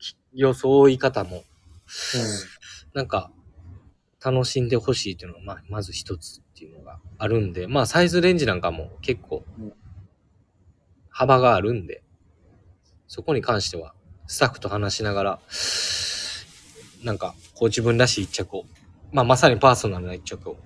[0.01, 1.45] き装い方も、
[2.93, 3.31] なんか
[4.21, 9.73] 楽しんでほしいっていうのが、まあ、まず一つっていうのがあるんで、まあサイズレンジなんかも結構うん
[11.09, 12.03] 幅があるんで、
[13.09, 13.95] そこに関しては
[14.27, 15.39] スタッフと話しながら、
[17.05, 18.65] なんかこう自分らしい一着を、
[19.13, 20.57] まあまさにパーソナルな一着を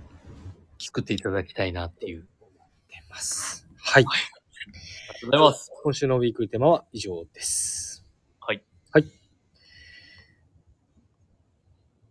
[0.78, 2.26] 作っていただきたいなっていう。
[2.88, 3.66] 出ます。
[3.78, 4.04] はい。
[4.04, 4.20] あり
[5.08, 5.70] がとうございます。
[5.82, 8.04] 今週のウィークリーテーマは以上です。
[8.40, 8.62] はい。
[8.92, 9.04] はい。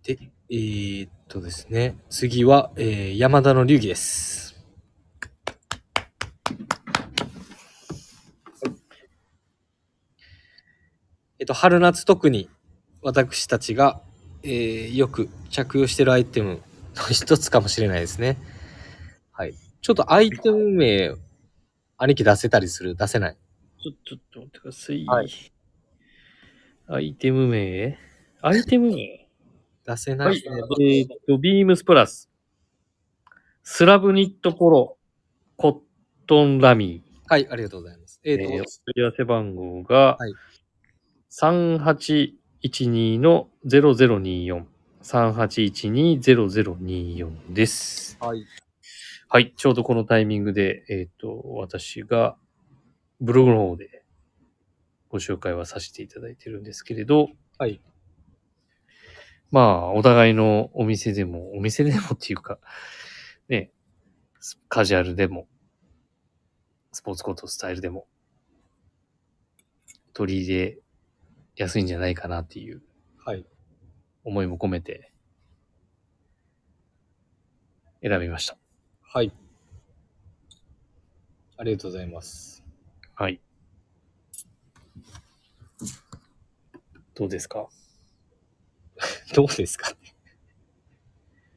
[0.03, 0.17] で、
[0.49, 4.48] えー、っとですね、次は、えー、山田の流儀です。
[11.39, 12.49] えっと、春夏特に
[13.01, 14.01] 私たちが、
[14.43, 16.61] えー、よく着用しているアイテム
[16.95, 18.37] の一つかもしれないですね。
[19.31, 19.55] はい。
[19.81, 21.15] ちょっとアイテム名、
[21.97, 22.95] 兄貴出せたりする？
[22.95, 23.37] 出せない？
[23.81, 25.05] ちょ、ちょっと待ってください。
[25.05, 25.29] はい
[26.91, 27.97] アイテム名？
[28.41, 29.29] アイテム名？
[29.85, 30.43] 出せなはいい。
[30.81, 32.29] えーっと、ビームスプラス。
[33.63, 34.97] スラブニットポロ、
[35.55, 35.77] コッ
[36.27, 38.19] トンラミはい、ありがとうございます。
[38.23, 38.35] えー。
[38.35, 38.65] っ、と、えーお問
[38.97, 40.33] い合わせ番号が、はい
[41.31, 44.65] 3812の0024。
[45.03, 48.17] 3812-0024です。
[48.19, 48.43] はい。
[49.29, 49.53] はい。
[49.55, 52.35] ちょうどこのタイミングで、えっ、と、私が
[53.21, 54.03] ブログの方で
[55.09, 57.79] ご紹介はさせていただいてるんですけれど、はい。
[59.51, 62.57] まあ、お互いのお店でも、お店でもっていうか、
[63.47, 63.69] ね、
[64.39, 65.47] スカジュアルでも、
[66.91, 68.07] スポーツコートスタイルでも、
[70.13, 70.79] 取り入れ
[71.59, 72.81] やすいんじゃないかなっていう
[73.17, 73.45] はい。
[74.23, 75.11] 思いも込めて、
[78.01, 78.57] 選びました。
[79.01, 79.33] はい。
[81.57, 82.63] ありがとうございます。
[83.15, 83.41] はい。
[87.15, 87.67] どうですか？
[89.35, 89.91] どうですか？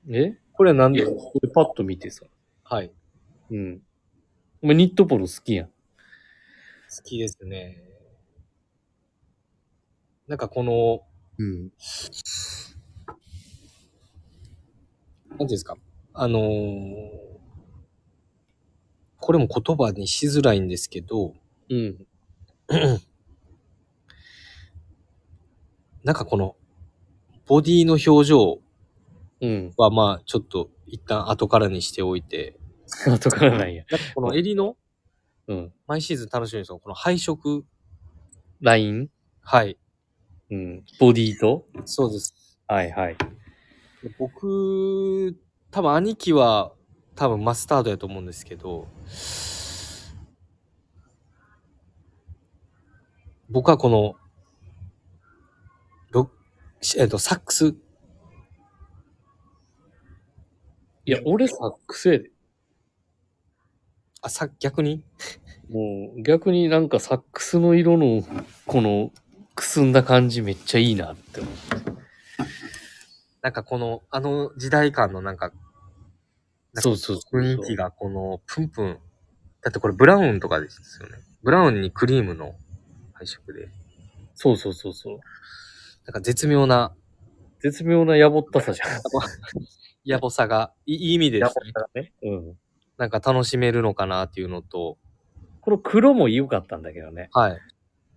[0.08, 0.36] え？
[0.52, 1.00] これはなんで？
[1.00, 2.26] いや、これパッと見てさ。
[2.64, 2.92] はい。
[3.50, 3.82] うん。
[4.62, 5.66] お前ニットポロ好きやん。
[5.68, 5.72] 好
[7.04, 7.82] きですね。
[10.28, 11.02] なんかこの、
[11.38, 11.70] うん。
[15.30, 15.76] なんていうんですか？
[16.14, 17.32] あのー
[19.24, 21.32] これも言葉にしづらいんですけど、
[21.70, 22.06] うん。
[26.02, 26.56] なんかこの、
[27.46, 28.58] ボディの表情
[29.40, 29.72] うん。
[29.76, 32.58] はまあ、ちょっと一旦後からにしておいて、
[33.06, 33.84] 後からないや。
[33.92, 34.76] なんかこの襟の、
[35.46, 35.72] うん。
[35.86, 36.80] 毎シーズン楽しみですよ。
[36.80, 37.64] この配色。
[38.60, 39.08] ライン？
[39.40, 39.78] はい。
[40.52, 40.84] うん。
[41.00, 41.66] ボディと？
[41.86, 42.58] そうです。
[42.68, 43.16] はいはい。
[44.18, 45.34] 僕、
[45.70, 46.74] 多分兄貴は
[47.14, 48.86] 多分マスタードやと思うんですけど、
[53.48, 54.16] 僕はこの、
[56.10, 56.30] ロ
[56.98, 57.74] えっと、サックス、
[61.06, 62.30] いや、俺サックスやで。
[64.20, 65.02] あ、さ、逆に？
[65.70, 68.22] もう逆になんかサックスの色の
[68.66, 69.10] この
[69.54, 71.52] くすんだ感じめっちゃいいなって思う。
[73.42, 75.54] なんかこの、あの時代感のなんか、なん
[76.76, 77.40] かそうそうそう。
[77.40, 78.98] 雰囲気がこの、プンプン。
[79.62, 81.18] だってこれブラウンとかですよね。
[81.42, 82.54] ブラウンにクリームの
[83.12, 83.68] 配色で、
[84.34, 85.20] そうそうそうそう。
[86.06, 86.94] なんか絶妙な
[87.62, 88.88] 絶妙なやぼったさじゃん。
[90.04, 91.72] 野暮 さが、いいい意味でですね。
[91.72, 92.12] がね。
[92.22, 92.58] うん。
[92.98, 94.98] なんか楽しめるのかなっていうのと、
[95.60, 97.30] この黒も良かったんだけどね。
[97.32, 97.58] はい。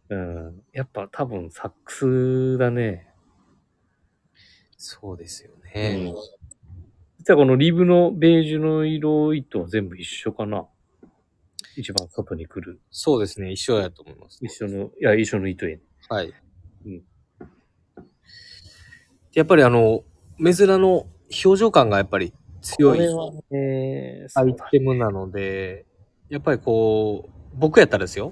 [0.09, 0.63] うん。
[0.73, 3.09] やっぱ多分サックスだね。
[4.77, 6.11] そうですようね。
[6.11, 6.13] ん。
[7.17, 10.67] 実はこのリブのベージュの色糸は全部一緒かな？
[11.75, 12.79] 一番外に来る。
[12.91, 13.51] そうですね。
[13.51, 14.39] 一緒やと思います。
[14.41, 15.81] 一緒の、いや、一緒の糸やね。
[16.09, 16.33] はい。
[16.85, 17.03] うん
[19.33, 20.05] やっぱりあの、
[20.37, 21.07] メズラの
[21.43, 25.85] 表情感がやっぱり強いアイテムなので、
[26.29, 28.31] やっぱりこう、僕やったらですよ。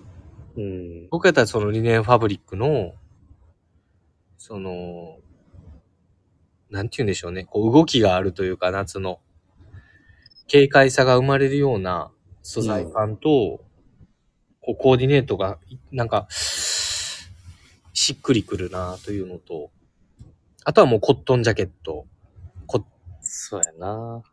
[0.58, 1.08] うん。
[1.10, 2.94] 僕やったらそのリネンファブリックの、
[4.38, 5.18] その、
[6.70, 7.46] なんて言うんでしょうね。
[7.46, 9.20] こう動きがあるというか、夏の、
[10.52, 12.12] 軽快さが生まれるような
[12.42, 13.64] 素材感と、
[14.62, 15.60] こうコーディネートが、
[15.92, 19.72] なんか、しっくりくるなというのと、
[20.66, 22.06] あとはもうコットンジャケット。
[22.66, 22.84] コ
[23.22, 24.24] そうやな。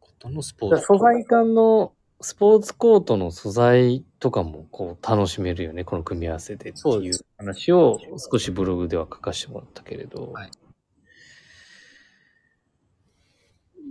[0.00, 0.84] コットンのスポーツ。
[0.84, 7.98] 素材感のスポーツコートの素材とかもこう楽しめるよね、この組み合わせでっていう話を
[8.30, 10.50] 少しブログでは書かせてもらったけれど、はい。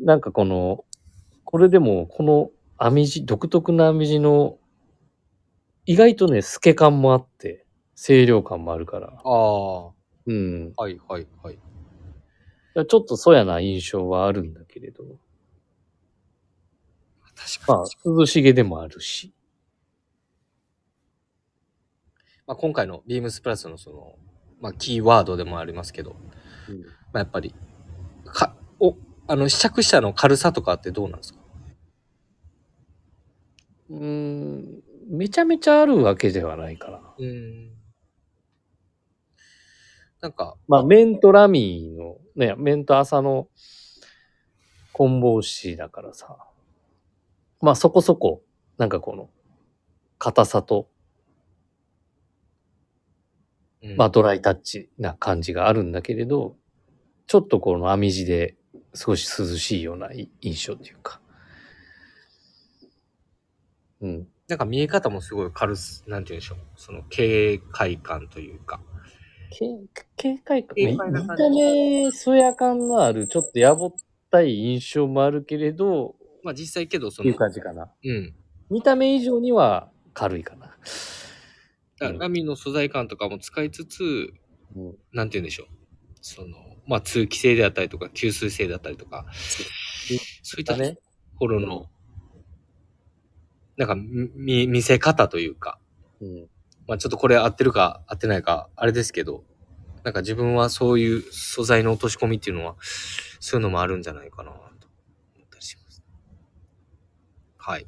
[0.03, 0.83] なんかこの、
[1.43, 4.57] これでもこの編み地、独特な編み地の
[5.85, 9.91] 意外とね、透け感もあって、清涼感もあるから、ああ、
[10.25, 10.73] うん。
[10.75, 11.59] はいはいはい。
[12.87, 15.03] ちょっとそやな印象はあるんだけれど、
[17.35, 17.79] 確かに。
[17.79, 19.33] まあ、涼しげでもあるし、
[22.47, 24.15] まあ、今回のビームスプラスのその、
[24.61, 26.15] まあ、キーワードでもありますけど、
[26.69, 27.53] うんまあ、やっぱり、
[28.25, 28.95] か、お、
[29.27, 31.39] あの、試着したの軽さとかってどうなんですか？
[33.89, 37.01] うーん、めちゃめちゃあるわけではないから。
[37.17, 37.71] うん。
[40.21, 43.47] なんか、まあ、メントラミーの、ね、メント朝の
[44.93, 46.37] 棍棒紙だからさ。
[47.61, 48.43] まあ、そこそこ、
[48.77, 49.29] なんかこの、
[50.17, 50.89] 硬さと、
[53.83, 56.55] うんまあ、ドライタッチな感じがあるんだけれど、
[57.27, 58.55] ちょっとこの編み地で
[58.93, 61.21] 少し涼しいようない印象っていうか。
[64.01, 64.27] うん。
[64.47, 66.57] なんか見え方もすごい軽す、なんて言うんでしょう。
[66.75, 68.79] その、軽快感というか。
[69.51, 69.67] け
[70.17, 70.75] 警戒感？
[70.75, 73.91] 軽快な見た目、そや感のある、ちょっとやぼっ
[74.31, 76.15] たい印象もあるけれど、
[76.45, 77.91] まあ実際けど、そのいう、感じかな。
[78.03, 78.33] うん。
[78.69, 80.67] 見た目以上には軽いかな。
[81.99, 84.03] だからラミの素材感とかも使いつつ、
[84.75, 85.67] うんなんて言うんでしょう。
[86.21, 89.25] その、まあ、通気性であったりとか、吸水性だったりとか、
[90.43, 90.97] そういったとね。
[91.39, 91.87] ころの、
[93.77, 95.79] なんか、み、見せ方というか、
[96.21, 96.49] うん。
[96.87, 99.43] まあ、ちょっとこれ合ってるか合ってないか、あれですけど、
[100.03, 102.75] なんか自分はそういう素材の落とし込みっていうのは、
[103.39, 104.51] そういうのもあるんじゃないかな。
[107.67, 107.87] はい。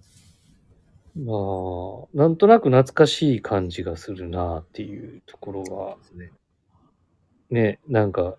[1.15, 6.31] まあ、なんとなく懐かしい感じがするなっていうところが、ですね。
[7.51, 8.37] ね、なんか、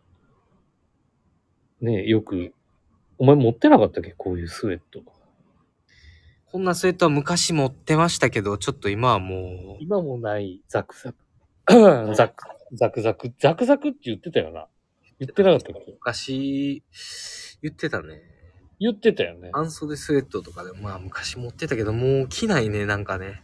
[1.80, 2.52] ね、よく、
[3.18, 4.14] お前持ってなかったっけ？
[4.18, 5.00] こういうスウェット。
[6.50, 12.14] こんなスウェットは昔持ってましたけど、ちょっと今はもう、今もないザクザク。
[12.16, 14.66] ザク、ザクザク、ザクザクって言ってたよな。
[15.20, 15.92] 言ってなかったっけ？
[15.92, 16.82] 昔、
[17.62, 18.37] 言ってたね。
[18.80, 19.50] 言ってたよね。
[19.52, 23.42] 半袖スウェットとかで、まあ昔持ってたけど、もう着ないね、なんかね。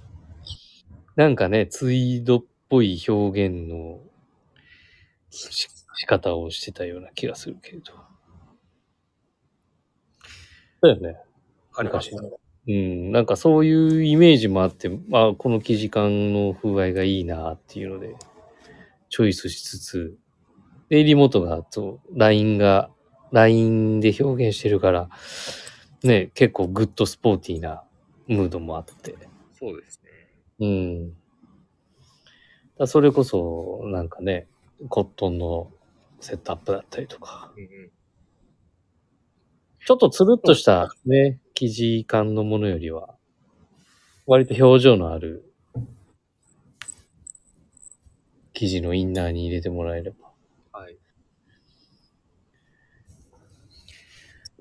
[1.16, 4.00] なんかね、ツイードっぽい表現の
[5.30, 7.92] し仕方をしてたような気がするけれど。
[10.82, 11.16] だよね。
[11.76, 12.22] ありました。
[12.66, 18.14] うん、なんかそういうイメージもあって、まあ、この生地感の風合いがいいなっていうので、
[19.10, 20.16] チョイスしつつ、
[20.88, 22.90] で、襟元が、と、ラインが、
[23.34, 25.08] ラインで表現してるから、
[26.04, 27.82] ね、結構グッドスポーティーな
[28.28, 29.16] ムードもあって、
[29.58, 30.10] そうですね。
[30.60, 31.12] うん。
[32.78, 34.46] だそれこそ、なんかね、
[34.88, 35.72] コットンの
[36.20, 37.90] セットアップだったりとか、うんうん。
[39.84, 43.16] ちょっとつるっとしたね、生地感のものよりは、
[44.26, 45.44] 割と表情のある
[48.52, 50.30] 生地のインナーに入れてもらえれば。
[50.72, 50.96] はい。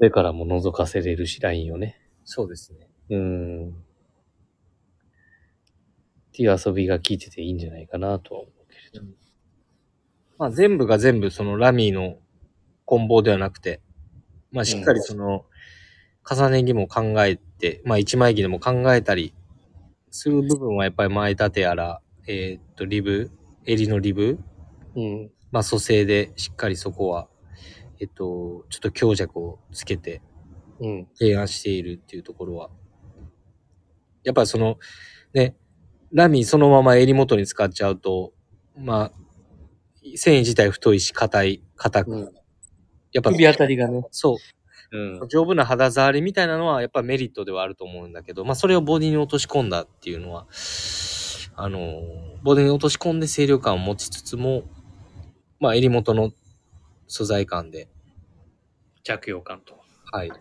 [0.04, 1.98] それからも覗かせれるし、ラインをね。
[2.26, 2.90] そうですね。
[3.10, 3.70] うん。
[3.70, 3.72] っ
[6.34, 9.08] ていう遊びが効いてていいんじゃないかなとは思うけれど。
[10.38, 12.18] まあ全部が全部そのラミーの
[12.84, 13.80] 棍棒ではなくて、
[14.52, 15.46] まあしっかりその、
[16.30, 19.34] 重ね着も考えて、まあ一枚着でも考えたり
[20.10, 23.32] する部分はやっぱり前立てやら、えーっと、リブ、
[23.66, 24.38] 襟のリブ、
[24.98, 25.32] うん。
[25.54, 27.30] まあ蘇生でしっかりそこは、
[28.04, 30.22] えっと、ちょっと強弱をつけて
[30.80, 31.08] うん。
[31.16, 32.70] 提案しているっていうところは、
[34.26, 34.78] やっぱりその、
[35.34, 35.56] ね、
[36.12, 38.34] ラミーそのまま襟元に使っちゃうと、
[38.78, 39.12] まあ、
[40.16, 42.12] 繊維自体太いし、硬い、硬く。
[42.12, 42.32] うん
[43.14, 44.04] やっぱ、首あたりがね。
[44.10, 44.38] そ
[44.92, 50.48] うう、丈夫な肌触りみたいなのはやっぱメリットではあると思うんだけど、まあそれをボディに落とし込んだっていうのは、
[51.56, 52.02] あの、
[52.42, 54.64] ボディに落とし込んで清涼感を持ちつつも、
[55.60, 56.32] まあ襟元の
[57.08, 57.88] 素材感で、
[59.04, 59.80] 着用感と。
[60.12, 60.30] はい。
[60.30, 60.32] っ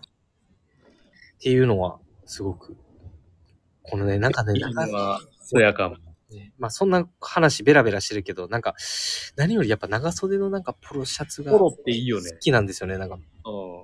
[1.41, 2.77] ていうのは、すごく、
[3.83, 5.97] このね、なんかね、なんかは、そやかも。
[6.31, 8.75] ねまあそんな話ベラベラしてるけど、なんか、
[9.37, 12.31] 何よりやっぱ長袖のなんかポロシャツが好ポロっていいよね。
[12.41, 13.17] きなんですよね、なんか。
[13.17, 13.23] うん。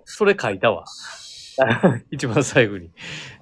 [0.05, 0.85] それ書いたわ。
[2.11, 2.91] 一番最後に。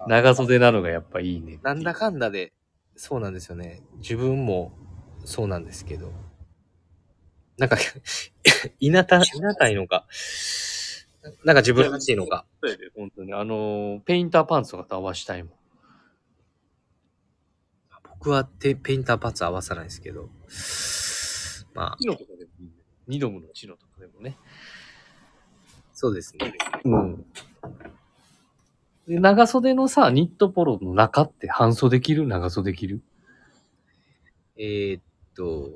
[0.09, 1.61] 長袖なのがやっぱいいね。
[1.63, 2.53] なんだかんだで、
[2.97, 3.83] そうなんですよね。
[3.99, 4.73] 自分も
[5.25, 6.13] そうなんですけど。
[7.59, 7.77] なんか、
[8.81, 10.07] いなた、いなたいのか、
[11.45, 12.45] なんか自分らしいのか。
[12.63, 13.33] そうやで、本当に。
[13.33, 15.53] あのー、ペインターパンツとかと合わしたいもん。
[18.19, 20.31] 僕はテペインターパーツ合わさないですけど。
[21.75, 22.73] まあ、チノとかでもいいね。
[23.09, 24.39] ニドムのチノとかでもね。
[25.93, 26.53] そうですね。
[26.85, 27.27] うん。
[29.07, 32.27] で、長袖のさ、ニットポロの中って半袖着る？
[32.27, 33.03] 長袖着る？
[34.57, 35.03] えーっ
[35.37, 35.71] と、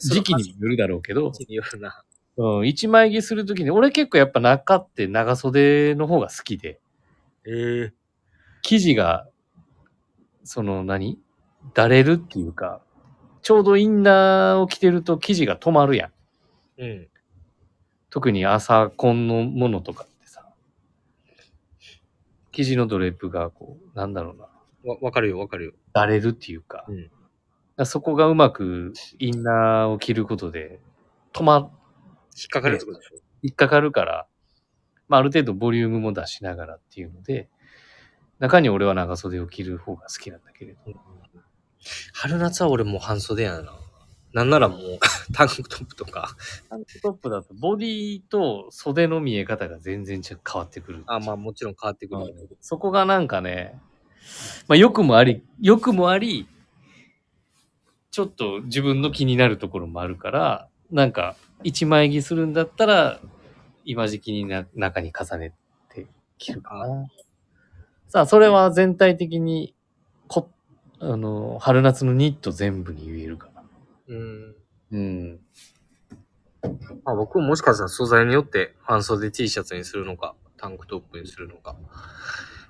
[0.00, 2.04] 時期にもよるだろうけど時、期によるな。
[2.36, 6.80] うん、一枚着するときに、俺結構やっぱ中って長袖の方が好きで、
[7.46, 7.92] ええ。
[8.62, 9.28] 生地が、
[10.44, 11.18] その何？
[11.74, 12.80] だれるっていうか、
[13.42, 16.06] ちょうどインナーを着てると生地が止まるや
[16.78, 16.82] ん。
[16.82, 17.08] うん。
[18.10, 20.48] 特に朝コンのものとかってさ、
[22.50, 24.48] 生地のドレープがこう、なんだろうな、
[24.90, 25.72] わ、わかるよ、わかるよ。
[25.92, 27.86] だれるっていうか、うん。
[27.86, 30.80] そこがうまくインナーを着ることで
[31.32, 31.70] 止ま、
[32.36, 33.16] 引っかかるってことでしょ？
[33.42, 34.26] 引っかかるから、
[35.08, 37.48] まあある程度ボリュームも出しながらっていうので、
[38.38, 40.78] 中に俺は長袖を着る方が好きなんだけれど。
[42.12, 43.78] 春夏は俺もう半袖やな。
[44.32, 44.80] なんならもう
[45.34, 46.34] タンクトップとか。
[46.70, 51.02] タンクトップだとボディと袖の見え方が全然変わってくる。
[51.06, 52.20] あ、まあもちろん変わってくる。
[52.22, 53.78] うんそこがなんかね、
[54.68, 56.48] まあ良くもあり、良くもあり、
[58.10, 63.20] ちょっと自分の気になるところもあるから、なんか一枚着するんだったら、
[63.84, 65.54] 今時期にな中に重ね
[65.88, 66.06] て
[66.38, 67.08] 着るかな。
[68.08, 69.74] さあ、それは全体的に、
[70.28, 70.50] こ、
[71.00, 73.62] あの、春夏のニット全部に言えるかな。
[74.08, 74.56] うん。
[74.92, 75.40] うん。
[77.04, 81.74] まあ僕ももしかしたら素材によって半袖 T シャツにするのか、タンクトップにするのか、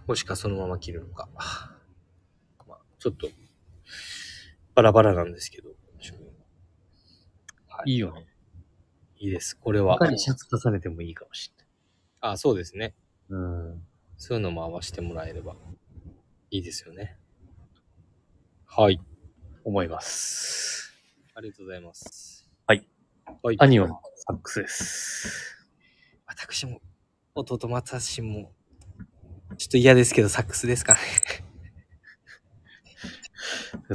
[0.06, 1.28] もしくはそのまま着るのか。
[2.68, 3.28] まあちょっと、
[4.74, 5.71] バラバラなんですけど。
[7.82, 8.26] はいいいよね。
[9.18, 9.56] いいです。
[9.56, 9.94] これは。
[9.98, 11.52] 他にシャツ重ねてもいいかもし
[12.20, 12.94] あ、そうですね。
[13.30, 13.46] れない。
[13.46, 13.82] うん。
[14.16, 15.56] そういうのも合わせてもらえれば
[16.50, 17.16] いいですよね。
[18.66, 19.00] はい。
[19.64, 20.94] 思います。
[21.34, 22.48] ありがとうございます。
[22.66, 22.86] はい。
[23.42, 23.56] はい。
[23.58, 23.88] 兄は
[24.26, 25.66] サックスです。
[26.26, 26.80] 私も、
[27.34, 28.52] 弟も私も、
[29.58, 31.00] ちょっと嫌ですけど、サックスですかね。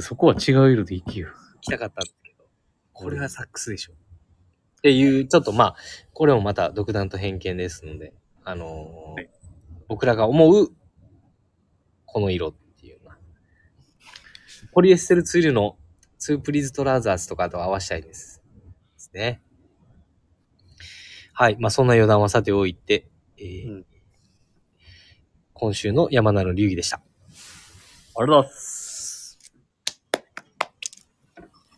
[0.00, 1.28] そこは違う色でいきよ。
[1.60, 2.02] 来たかった
[2.98, 3.92] これはサックスでしょ。
[3.92, 5.76] っていう、ちょっとまあ、
[6.12, 8.12] これもまた独断と偏見ですので、
[8.44, 9.30] あのーはい
[9.88, 10.68] 僕らが思う、
[12.04, 13.16] この色っていうのは、
[14.72, 15.78] ポリエステルツールの
[16.18, 18.42] ツープリーツトラウザーズとかと合わせたいです。
[18.54, 18.60] で
[18.98, 19.40] すね。
[21.32, 21.56] はい。
[21.58, 23.86] まあ、そんな余談はさておいて、えーうん
[25.54, 26.98] 今週の山名の流儀でした。
[26.98, 27.12] ありが
[28.14, 29.38] とうございます。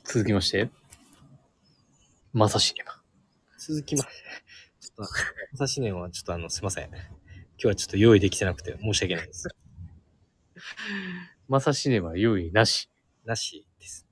[0.04, 0.68] 続きまして、
[2.32, 3.00] まさしねば。
[3.58, 4.12] 続きまして、
[4.80, 5.12] ちょっと、
[5.54, 6.84] 朝し年はちょっとあの、すいません。
[6.86, 6.94] 今
[7.58, 9.48] 日はちょっと用意できてなくて申し訳ないです。
[11.48, 12.88] まさしねば用意なし。
[13.24, 14.06] なしです。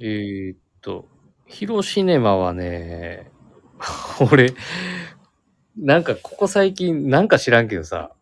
[0.00, 1.06] えー、っと、
[1.46, 3.30] ヒロシネマはね、
[4.32, 4.54] 俺、
[5.76, 8.12] なんかここ最近、なんか知らんけどさ、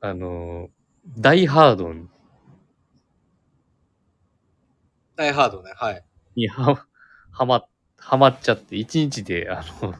[0.00, 0.68] あの、
[1.16, 1.94] ダイハード
[5.14, 6.04] ダイハードね、はい。
[6.34, 6.86] には、
[7.34, 7.64] はま、
[7.98, 9.94] はまっちゃって、一日で、あの、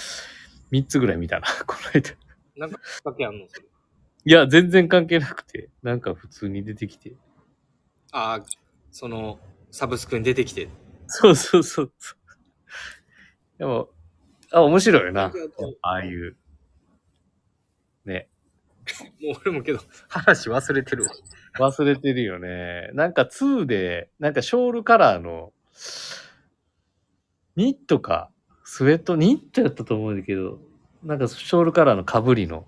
[0.70, 2.16] 三つぐらい見たな、 この間。
[2.56, 3.66] なんか、きっかけあんのそれ？
[4.24, 7.14] いや、全然関係なくて、なんか普通に出てきて。
[8.12, 8.44] ああ、
[8.90, 9.38] その、
[9.70, 10.68] サブスクに出てきて。
[11.06, 11.92] そうそうそう。
[13.58, 13.90] でも、
[14.52, 15.28] あ、面白いよな。
[15.28, 15.34] も
[15.82, 16.36] ああいう。
[18.04, 18.28] ね。
[19.22, 21.10] う俺もけど、話忘れてるわ。
[21.70, 22.90] 忘れてるよね。
[22.94, 25.52] なんか2で、なんかショールカラーの、
[27.56, 28.30] ニットか、
[28.64, 30.58] スウェット、ニットやったと思うんだけど、
[31.02, 32.66] なんかショールカラーの被りの、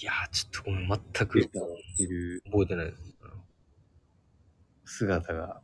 [0.00, 2.94] いやー、ちょっとごめん、全く覚えてない。
[4.84, 5.60] 姿が、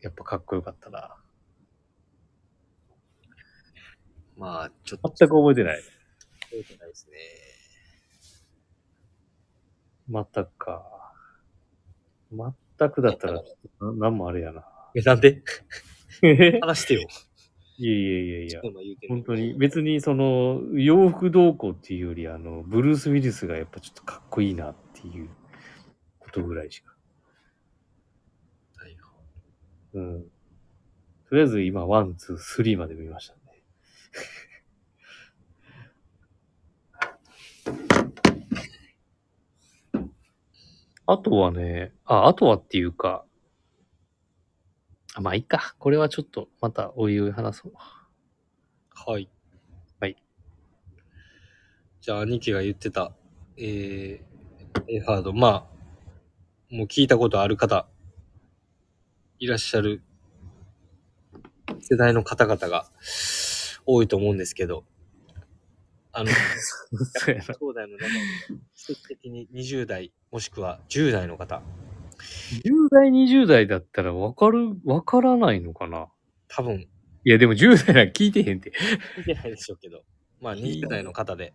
[0.00, 1.16] やっぱかっこよかったな。
[4.36, 5.82] まあ、ちょっと全く覚えてない。
[5.82, 7.16] 覚えてないですね。
[10.08, 11.12] 全くか。
[12.32, 13.42] 全くだったら、
[13.80, 14.71] ななんもあれやな。
[14.94, 15.42] え、なんで？
[16.22, 17.00] い や話してよ。
[17.78, 18.60] いやいやいや。
[18.62, 25.28] 今言うてる本当に、別にその、洋服同行っていうより、あの、ブルース・ウィリスがやっぱちょっとかっこいいなっていう
[26.18, 26.94] ことぐらいしか。
[28.76, 28.96] はい
[29.94, 30.22] うん。
[31.28, 33.40] とりあえず今、ワン、ツー、スリーまで見ましたね。
[41.06, 43.24] あとはね、あ、あとはっていうか、
[45.14, 45.74] あ、まあいいか。
[45.78, 47.72] これはちょっと、またおいおい話そう。
[47.74, 49.28] はい。
[50.00, 50.16] はい。
[52.00, 53.12] じゃあ、兄貴が言ってた、
[53.56, 54.22] えー、
[54.88, 57.86] エハード、まあ、もう聞いたことある方、
[59.38, 60.02] いらっしゃる
[61.80, 62.86] 世代の方々が
[63.84, 64.84] 多いと思うんですけど、
[66.12, 66.30] あの。
[67.26, 68.10] 兄弟の中で、
[68.74, 71.62] 奇跡的に20代、もしくは10代の方、
[72.52, 76.08] 10代、20代だったらわかる、わからないのかな？
[76.48, 78.72] 多分、いや、でも10代なんか聞いてへんて。
[79.18, 80.02] 見てないでしょうけど、
[80.40, 81.54] まあ、20代の方で、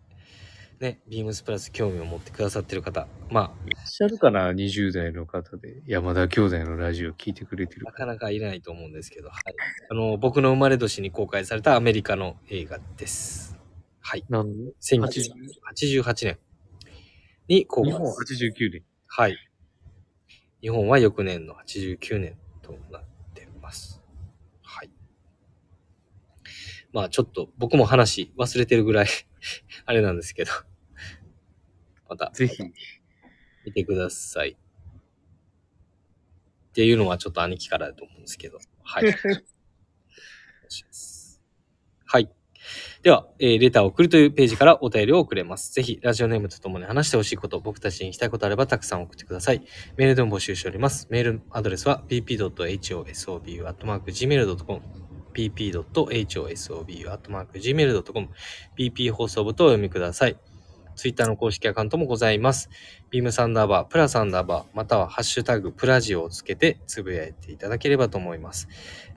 [0.80, 5.82] ね、ビームスプラス興味を持ってくださってる方、まいらっしゃるかな ?20 代の方で。
[5.86, 7.96] 山田兄弟のラジオ聞いてくれてるあ、な。
[7.96, 9.54] かなかいないと思うんですけど、はい。
[9.90, 13.58] あの、僕の生まれ年に公開されたアメリカの映画です。
[14.00, 14.24] はい。
[14.28, 16.38] なんで？1988年
[17.48, 18.82] に公開日本89年。
[19.08, 19.36] はい。
[20.60, 23.02] 日本は翌年の89年となっ
[23.34, 24.02] てます。
[24.62, 24.90] はい。
[26.92, 29.08] まあちょっと僕も話忘れてるぐらい
[29.86, 30.52] あれなんですけど、
[32.08, 32.62] またぜひ。
[33.64, 34.52] 見てください。
[34.52, 34.56] っ
[36.72, 39.04] ていうのはちょっと兄貴からだと思うんですけど、はい。
[42.06, 42.30] はい。
[43.08, 45.72] では、えーレターを送るというページからお便りを送れます。
[45.72, 49.62] ぜひ、ラジオネームとともに話してほしいこと、僕たちに聞きたいことあればたくさん送ってください。
[49.96, 51.06] メールでも募集しております。
[51.08, 54.82] メールアドレスは pp.hosobu.gmail.com
[55.32, 58.28] pp.hosobu.gmail.com
[58.76, 60.36] pp 放送部とお読みください。
[60.98, 62.68] ツイッターの公式アカウントもございます。
[63.10, 68.68] ビームサンダーバー、プラサンダーバー、またはハッシュタグプラジオをつけてつぶやいていただければと思います。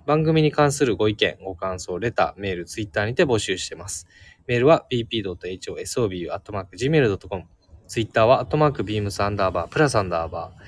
[0.05, 4.07] 番組に関するご意見、ご感想、レター、メール、ツイッターにて募集してます。
[4.47, 7.43] メールは bp.hosobu.gmail.com。
[7.87, 10.61] ツイッターは、アットマークビームサンダーバー、プラサンダーバー。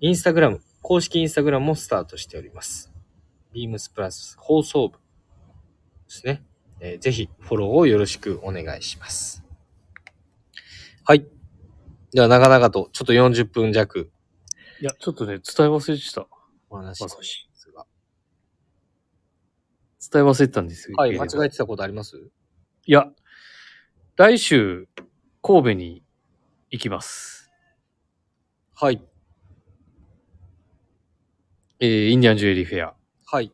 [0.00, 2.92] インスタグラム、公式インスタグラムもスタートしております。
[3.52, 5.02] ビームスプラス放送部で
[6.08, 6.42] すね。
[6.80, 9.42] えーぜひフォローをよろしくお願いします。
[11.04, 11.26] はい。
[12.12, 14.10] では、長々と、ちょっと40分弱
[14.80, 16.26] いや、ちょっとね、伝え忘れてた。
[16.70, 17.47] お話し。
[20.10, 20.96] 伝え忘れてたんですよ。
[20.96, 22.16] はい、間違えてたことあります？
[22.86, 23.10] いや、
[24.16, 24.88] 来週、
[25.42, 26.02] 神戸に
[26.70, 27.50] 行きます。
[28.74, 29.02] はい。
[31.80, 32.94] えー、インディアンジュエリーフェア。
[33.26, 33.52] はい。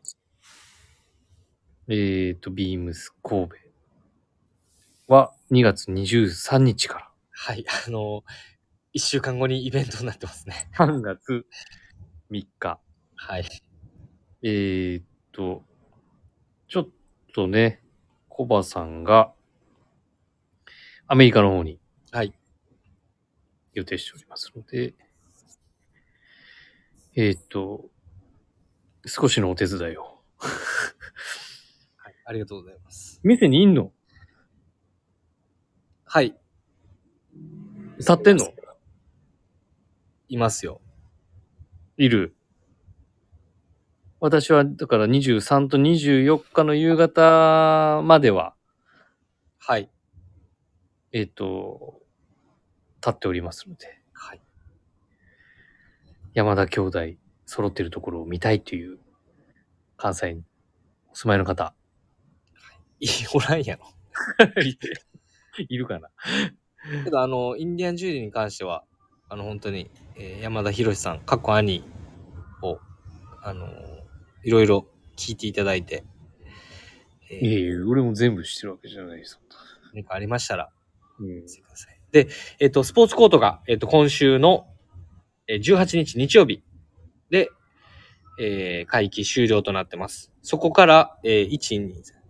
[1.89, 3.57] えーと、ビームス神戸
[5.09, 7.67] は2月23日からはい。
[7.87, 8.25] あの
[8.95, 10.71] 1週間後にイベントになってますね。
[10.77, 11.45] 3月
[12.31, 12.81] 3日。
[13.17, 13.45] はい。
[14.43, 15.03] えー
[15.33, 15.63] と、
[16.75, 16.89] ちょっ
[17.33, 17.81] とね、
[18.29, 19.33] コバさんが
[21.07, 21.79] アメリカの方に
[22.11, 22.35] はい。
[23.75, 24.93] 予定しておりますので、
[27.15, 27.85] えーと、
[29.07, 30.19] 少しのお手伝いを。
[31.97, 32.15] はい。
[32.25, 33.21] ありがとうございます。
[33.23, 33.93] 店にいんの？
[36.07, 36.35] はい。
[37.99, 38.53] 立ってんの？
[40.29, 40.81] いますよ。
[41.99, 42.35] いる？
[44.25, 48.55] 私は、だから23と24日の夕方までは、
[49.59, 49.91] はい。
[51.13, 52.01] えっ、と、
[53.03, 54.41] 立っておりますので、はい。
[56.33, 57.01] 山田兄弟
[57.45, 58.99] 揃ってるところを見たいという、
[59.99, 60.43] 関西に
[61.13, 61.75] お住まいの方、
[63.01, 63.93] いい、おらんやろ。
[65.69, 66.09] いるかな
[67.05, 68.85] けど、あの、インディアンジュエリーに関しては、
[69.29, 71.85] あの、本当に、えー山田博さん、過去兄
[72.63, 72.79] を、
[73.43, 73.94] あの、
[74.45, 74.87] いろいろ
[75.17, 76.05] 聞いていただいて、
[77.31, 79.41] えーいやいや、俺も全部知ってるわけじゃないです。
[79.93, 80.71] 何かありましたら、
[81.19, 81.49] うん。
[81.49, 82.01] してください。
[82.13, 82.29] で、
[82.61, 84.67] えっ、と、スポーツコートが、えっ、と、今週の、
[85.47, 86.63] えー18日日曜日
[87.31, 87.51] で、
[88.39, 90.33] えー会期終了となってます。
[90.43, 92.25] そこから、えー、1、2、3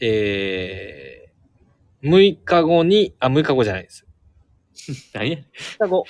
[0.00, 4.06] えー、6日後に、あ、6日後じゃないです。
[5.14, 5.38] 何や
[5.78, 6.04] 6日後、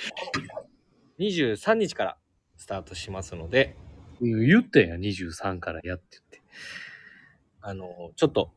[1.19, 2.17] 23日から
[2.57, 3.75] スタートしますので、
[4.21, 6.41] 言ったやん、23からやってって。
[7.61, 8.51] あの、ちょっと、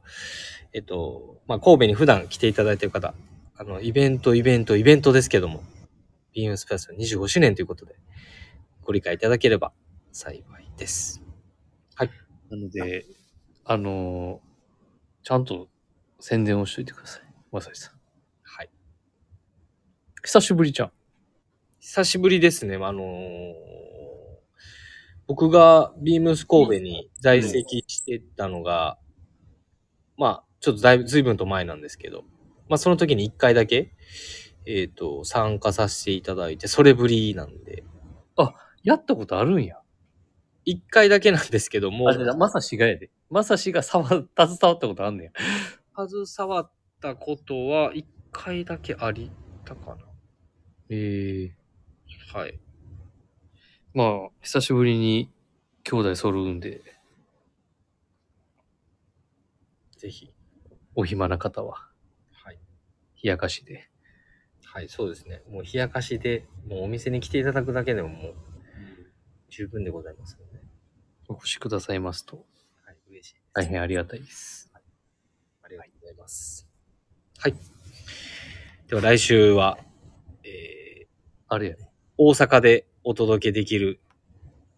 [0.73, 3.15] えっと、まあ、神戸に普段来ていただいている方、
[3.57, 5.63] あの、イベント、イベント、イベントですけども、
[6.33, 7.97] ビームスプラス25周年ということで、
[8.85, 9.73] ご理解いただければ
[10.13, 10.43] 幸い
[10.77, 11.23] です。
[12.51, 13.07] なので、
[13.65, 14.49] あのー
[15.25, 15.69] ちゃんと
[16.21, 17.23] 宣伝をしといてください。
[17.53, 17.95] まさしさん。
[18.43, 18.71] はい。
[20.23, 20.93] 久しぶりじゃん。
[21.81, 22.77] 久しぶりですね。
[22.77, 23.55] あのー
[25.29, 28.99] 僕がビームス神戸に在籍してたのが、
[30.17, 32.25] まあ、ちょっとだいぶ、随分と前なんですけど、
[32.69, 33.93] まあ、その時に一回だけ、
[34.67, 37.85] えっ、と、参加させていただいて、それぶりなんで、
[38.83, 39.77] やったことあるんや。
[40.65, 43.11] 一回だけなんですけども、あ、じゃあまさしがやで。
[43.31, 46.07] まさしがさわ、携わったことあんねや。
[46.09, 46.71] 携わっ
[47.01, 49.31] たことは一回だけあり
[49.65, 49.97] たか
[50.89, 51.57] ええ
[52.35, 52.41] な。
[52.41, 52.59] はい。
[53.95, 55.31] まあ、久しぶりに
[55.85, 56.83] 兄弟揃うんで、
[59.97, 60.33] ぜひ。
[60.95, 61.89] お暇な方は、
[62.33, 62.59] はい。
[63.23, 63.89] 冷やかしで。
[64.65, 65.43] はい、そうですね。
[65.49, 68.35] もう冷やかしで、もうお店に来ていただくだけでももう
[69.49, 70.61] 十分でございますので、
[71.29, 72.45] お越しくださいますと、
[72.85, 73.51] はい、嬉しいです。
[73.55, 74.73] 大変ありがたいです。
[74.75, 74.79] あ
[75.69, 76.69] りがとうございます。
[77.39, 77.55] はい。
[78.89, 79.79] では来週は、
[80.43, 81.07] えー、
[81.47, 81.89] あれやね。
[82.17, 84.01] 大阪でお届けできる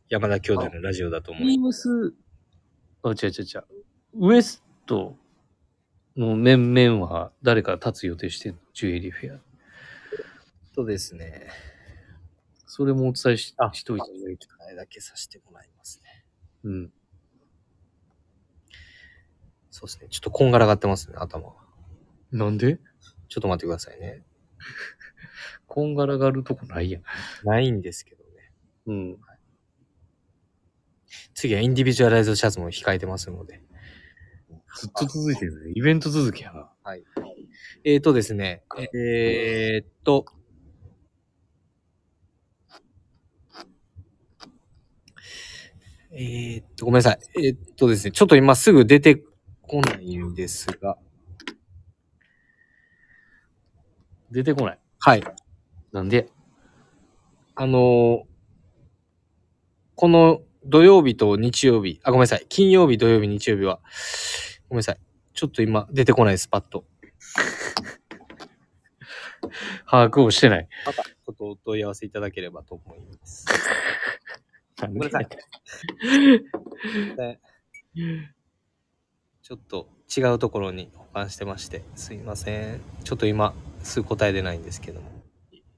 [0.08, 2.14] 山田兄弟のラジオだと思いビームス、
[3.02, 3.64] あ、違う違う違う。
[4.28, 5.16] ウエスト
[6.16, 8.58] の面々は誰か立つ予定してんの？
[8.72, 9.40] ジュエリーフェア。
[10.76, 11.48] そうですね。
[12.66, 14.38] それもお伝えしあしといた方がいい。
[14.64, 16.24] あれだけさせてもらいますね。
[16.62, 16.92] うん。
[19.72, 20.06] そうですね。
[20.08, 21.54] ちょっとこんがらがってますね、頭が。
[22.30, 22.78] なんで
[23.28, 24.22] ちょっと待ってくださいね。
[25.66, 27.02] こんがらがるとこないやん。
[27.42, 28.19] ないんですけどね。
[28.90, 29.16] うん。
[31.34, 33.62] 次はインディビジュアライズドシャツも控えてますので。
[34.76, 35.72] ずっと続いてるね。
[35.74, 36.70] イベント続きやな。
[36.82, 37.04] はい。
[37.84, 38.62] えーとですね、
[38.94, 40.26] えーっと、
[46.12, 47.18] えーっと、ごめんなさい。
[47.44, 49.22] えーっとですね、ちょっと今すぐ出て
[49.62, 50.98] こないんですが、
[54.30, 54.78] 出てこない。
[54.98, 55.22] はい。
[55.92, 56.28] なんで？
[57.54, 58.29] あのー
[60.00, 62.46] この土曜日と日曜日、あ、ごめんなさい。
[62.48, 63.80] 金曜日、土曜日、日曜日は、
[64.70, 64.98] ごめんなさい。
[65.34, 66.86] ちょっと今出てこないです、パッと。
[69.84, 70.68] 把握をしてない。
[70.86, 73.44] また、ちょっとお問い合わせいただければと思います。
[74.80, 75.28] ごめんなさい
[79.42, 79.86] ちょっと
[80.16, 82.80] 違うところに保管してまして、すいません。
[83.04, 85.10] ちょっと今、すぐ答え出ないんですけども。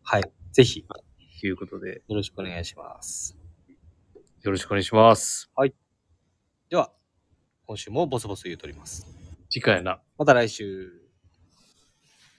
[0.04, 0.22] はい。
[0.52, 0.86] ぜひ、よ
[1.40, 3.41] ということで、ろしくお願いします。
[4.42, 5.50] よろしくお願いします。
[6.68, 6.90] では、
[7.66, 9.06] 今週もボソボソ言うとります。
[9.48, 10.00] 次回な。
[10.18, 11.01] また来週。